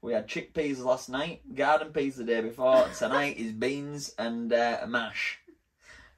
We 0.00 0.12
had 0.12 0.28
chickpeas 0.28 0.78
last 0.84 1.08
night, 1.08 1.42
garden 1.56 1.92
peas 1.92 2.14
the 2.16 2.22
day 2.24 2.40
before. 2.40 2.86
Tonight 2.98 3.36
is 3.36 3.50
beans 3.52 4.14
and 4.16 4.52
uh, 4.52 4.86
mash. 4.88 5.40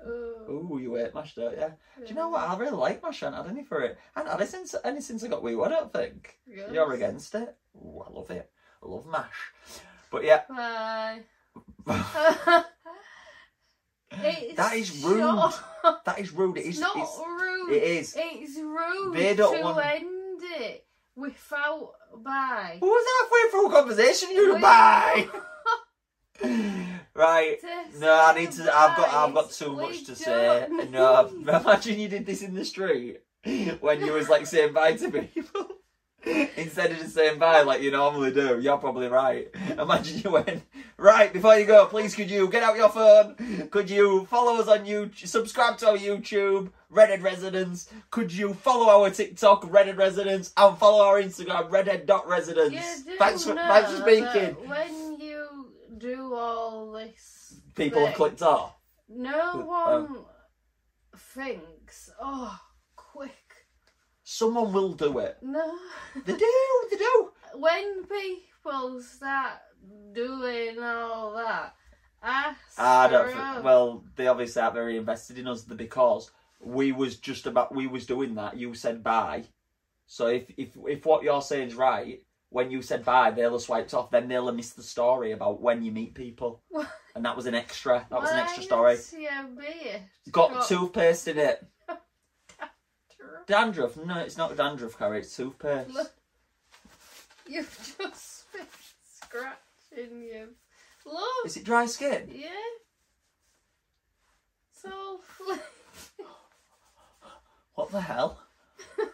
Ooh. 0.07 0.69
Ooh, 0.75 0.79
you 0.79 0.97
ate 0.99 1.15
mash, 1.15 1.35
don't 1.35 1.57
you? 1.57 1.73
Do 1.99 2.07
you 2.07 2.15
know 2.15 2.29
what? 2.29 2.43
I 2.47 2.57
really 2.59 2.77
like 2.77 3.03
mash. 3.03 3.23
I 3.23 3.27
haven't 3.31 3.47
had 3.47 3.57
any 3.57 3.65
for 3.65 3.81
it. 3.83 3.97
I 4.15 4.21
haven't 4.21 4.33
had 4.33 4.41
it 4.43 4.51
since, 4.51 4.75
any 4.85 5.01
since 5.01 5.25
I 5.25 5.29
got 5.29 5.43
wee. 5.43 5.55
I 5.59 5.69
don't 5.69 5.91
think. 5.93 6.39
Yes. 6.47 6.69
You're 6.71 6.93
against 6.93 7.35
it? 7.35 7.57
Ooh, 7.77 8.03
I 8.07 8.11
love 8.11 8.31
it. 8.31 8.51
I 8.83 8.87
love 8.87 9.07
mash. 9.07 9.53
But 10.11 10.25
yeah, 10.25 10.43
Bye. 11.87 12.65
It's 14.13 14.57
That 14.57 14.75
is 14.77 15.03
rude. 15.05 15.21
short. 15.21 15.55
that 16.05 16.19
is 16.19 16.33
rude. 16.33 16.57
It 16.59 16.67
It's 16.67 16.79
not 16.81 16.97
it's, 16.97 17.19
rude. 17.19 17.73
it 17.77 17.83
is. 17.83 18.15
It's 18.19 18.59
rude 18.59 19.15
They 19.15 19.35
don't 19.35 19.57
to 19.59 19.63
want- 19.63 19.85
end 19.85 20.41
it 20.43 20.85
without 21.17 21.93
bye. 22.17 22.77
Who 22.81 22.87
was 22.87 23.07
halfway 23.21 23.51
through 23.51 23.67
a 23.69 23.73
conversation? 23.73 24.31
You 24.33 24.55
We- 24.55 24.61
bye. 24.61 25.29
right. 27.15 27.59
No, 27.99 28.13
I 28.27 28.39
need 28.39 28.51
to. 28.53 28.63
I've 28.63 28.97
got. 28.97 29.13
I've 29.13 29.35
got 29.35 29.51
too 29.53 29.75
we 29.75 29.83
much 29.83 30.05
to 30.05 30.17
say. 30.17 30.67
No, 30.91 31.29
imagine 31.43 32.01
you 32.01 32.09
did 32.09 32.27
this 32.27 32.43
in 32.43 32.55
the 32.55 32.65
street 32.65 33.19
when 33.81 34.01
you 34.05 34.13
was 34.13 34.29
like 34.29 34.47
saying 34.47 34.73
bye 34.73 34.95
to 34.95 35.11
people 35.11 35.67
instead 36.25 36.93
of 36.93 36.99
just 36.99 37.15
saying 37.15 37.39
bye 37.39 37.63
like 37.63 37.83
you 37.83 37.91
normally 37.91 38.33
do. 38.33 38.61
You're 38.61 38.79
probably 38.79 39.09
right. 39.09 39.49
Imagine 39.79 40.19
you 40.19 40.31
went 40.31 40.63
right 40.97 41.33
before 41.33 41.59
you 41.59 41.67
go. 41.67 41.87
Please, 41.87 42.15
could 42.15 42.31
you 42.31 42.49
get 42.49 42.63
out 42.63 42.77
your 42.77 42.89
phone? 42.89 43.69
Could 43.71 43.91
you 43.91 44.27
follow 44.27 44.61
us 44.61 44.69
on 44.69 44.85
YouTube? 44.85 45.27
Subscribe 45.27 45.79
to 45.79 45.91
our 45.91 45.97
YouTube, 45.97 46.71
Redhead 46.91 47.23
Residence. 47.23 47.91
Could 48.11 48.33
you 48.33 48.55
follow 48.55 48.89
our 48.89 49.11
TikTok, 49.11 49.71
Redhead 49.73 49.97
Residence, 49.97 50.53
and 50.57 50.77
follow 50.79 51.05
our 51.05 51.21
Instagram, 51.21 51.71
Redhead.residence? 51.71 53.03
Do 53.03 53.17
Thanks 53.17 53.45
for 53.45 53.55
thanks 53.55 53.91
for 53.91 54.03
speaking. 54.03 54.57
When 54.69 55.21
you 55.21 55.73
do 55.99 56.35
all 56.35 56.93
this, 56.93 57.61
People 57.75 58.01
have 58.01 58.09
thing, 58.09 58.17
clicked 58.17 58.43
off. 58.43 58.77
No 59.09 59.65
one 59.67 59.95
um, 59.95 60.25
thinks, 61.17 62.11
oh, 62.21 62.59
quick. 62.97 63.50
Someone 64.33 64.73
will 64.73 64.93
do 64.93 65.19
it. 65.19 65.39
No. 65.43 65.75
They 66.25 66.37
do. 66.37 66.87
They 66.89 66.97
do. 66.97 67.31
when 67.55 68.05
people 68.05 69.03
start 69.03 69.55
doing 70.13 70.81
all 70.81 71.35
that, 71.35 71.75
ask 72.23 72.57
I 72.79 73.09
don't. 73.09 73.27
Think, 73.27 73.65
well, 73.65 74.05
they 74.15 74.29
obviously 74.29 74.63
aren't 74.63 74.75
very 74.75 74.97
invested 74.97 75.37
in 75.37 75.49
us 75.49 75.63
because 75.63 76.31
we 76.61 76.93
was 76.93 77.17
just 77.17 77.47
about 77.47 77.75
we 77.75 77.89
was 77.89 78.07
doing 78.07 78.37
that. 78.37 78.57
You 78.57 78.73
said 78.75 79.03
bye, 79.03 79.47
so 80.07 80.29
if 80.29 80.45
if 80.57 80.77
if 80.87 81.05
what 81.05 81.25
you're 81.25 81.43
saying 81.43 81.69
is 81.69 81.75
right, 81.75 82.23
when 82.51 82.71
you 82.71 82.83
said 82.83 83.05
bye, 83.05 83.33
they'll 83.33 83.53
have 83.53 83.63
swiped 83.63 83.95
off. 83.95 84.13
Then 84.13 84.29
they'll 84.29 84.47
have 84.47 84.55
missed 84.55 84.77
the 84.77 84.85
story 84.85 85.33
about 85.33 85.61
when 85.61 85.83
you 85.83 85.91
meet 85.91 86.15
people, 86.15 86.63
and 87.17 87.25
that 87.25 87.37
was 87.37 87.47
an 87.47 87.57
extra. 87.57 88.07
That 88.11 88.21
was 88.21 88.31
an 88.31 88.39
extra 88.39 88.63
story. 88.63 88.97
beard 89.57 90.03
Got 90.31 90.69
toothpaste 90.69 91.27
in 91.27 91.39
it. 91.39 91.67
Dandruff? 93.51 93.97
No, 93.97 94.19
it's 94.21 94.39
not 94.39 94.57
dandruff, 94.57 94.97
Carrie. 94.99 95.21
It's 95.21 95.37
toothpaste. 95.37 95.91
Look. 95.91 96.11
You've 97.47 97.97
just 97.99 98.53
been 98.53 98.63
scratching 99.21 100.23
your 100.23 100.47
look. 101.05 101.47
Is 101.47 101.57
it 101.57 101.65
dry 101.65 101.87
skin? 101.87 102.31
Yeah. 102.33 102.49
Flipped. 105.37 105.63
What 107.75 107.93
the 107.93 108.01
hell? 108.01 108.39
Do 108.99 109.05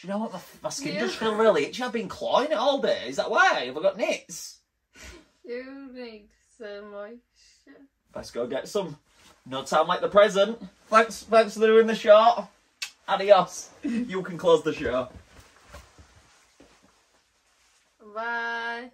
you 0.00 0.08
know 0.08 0.18
what? 0.18 0.32
My, 0.32 0.40
my 0.64 0.70
skin 0.70 0.94
Yeah. 0.94 1.00
does 1.02 1.14
feel 1.14 1.36
really 1.36 1.66
itchy. 1.66 1.82
I've 1.84 1.92
been 1.92 2.08
clawing 2.08 2.50
it 2.50 2.56
all 2.58 2.80
day. 2.80 3.04
Is 3.06 3.16
that 3.16 3.30
why? 3.30 3.66
Have 3.66 3.76
I 3.76 3.82
got 3.82 3.96
nits? 3.96 4.58
You 5.44 5.88
need 5.94 6.28
some 6.58 6.90
moisture. 6.90 7.80
Let's 8.14 8.32
go 8.32 8.46
get 8.48 8.66
some. 8.68 8.96
No 9.46 9.62
time 9.62 9.86
like 9.86 10.00
the 10.00 10.08
present. 10.08 10.60
Thanks, 10.88 11.22
thanks 11.24 11.54
for 11.54 11.60
doing 11.60 11.86
the 11.86 11.94
shot. 11.94 12.50
Adios. 13.08 13.70
You 13.82 14.22
can 14.22 14.38
close 14.38 14.62
the 14.62 14.72
show. 14.72 15.08
Bye. 18.14 18.90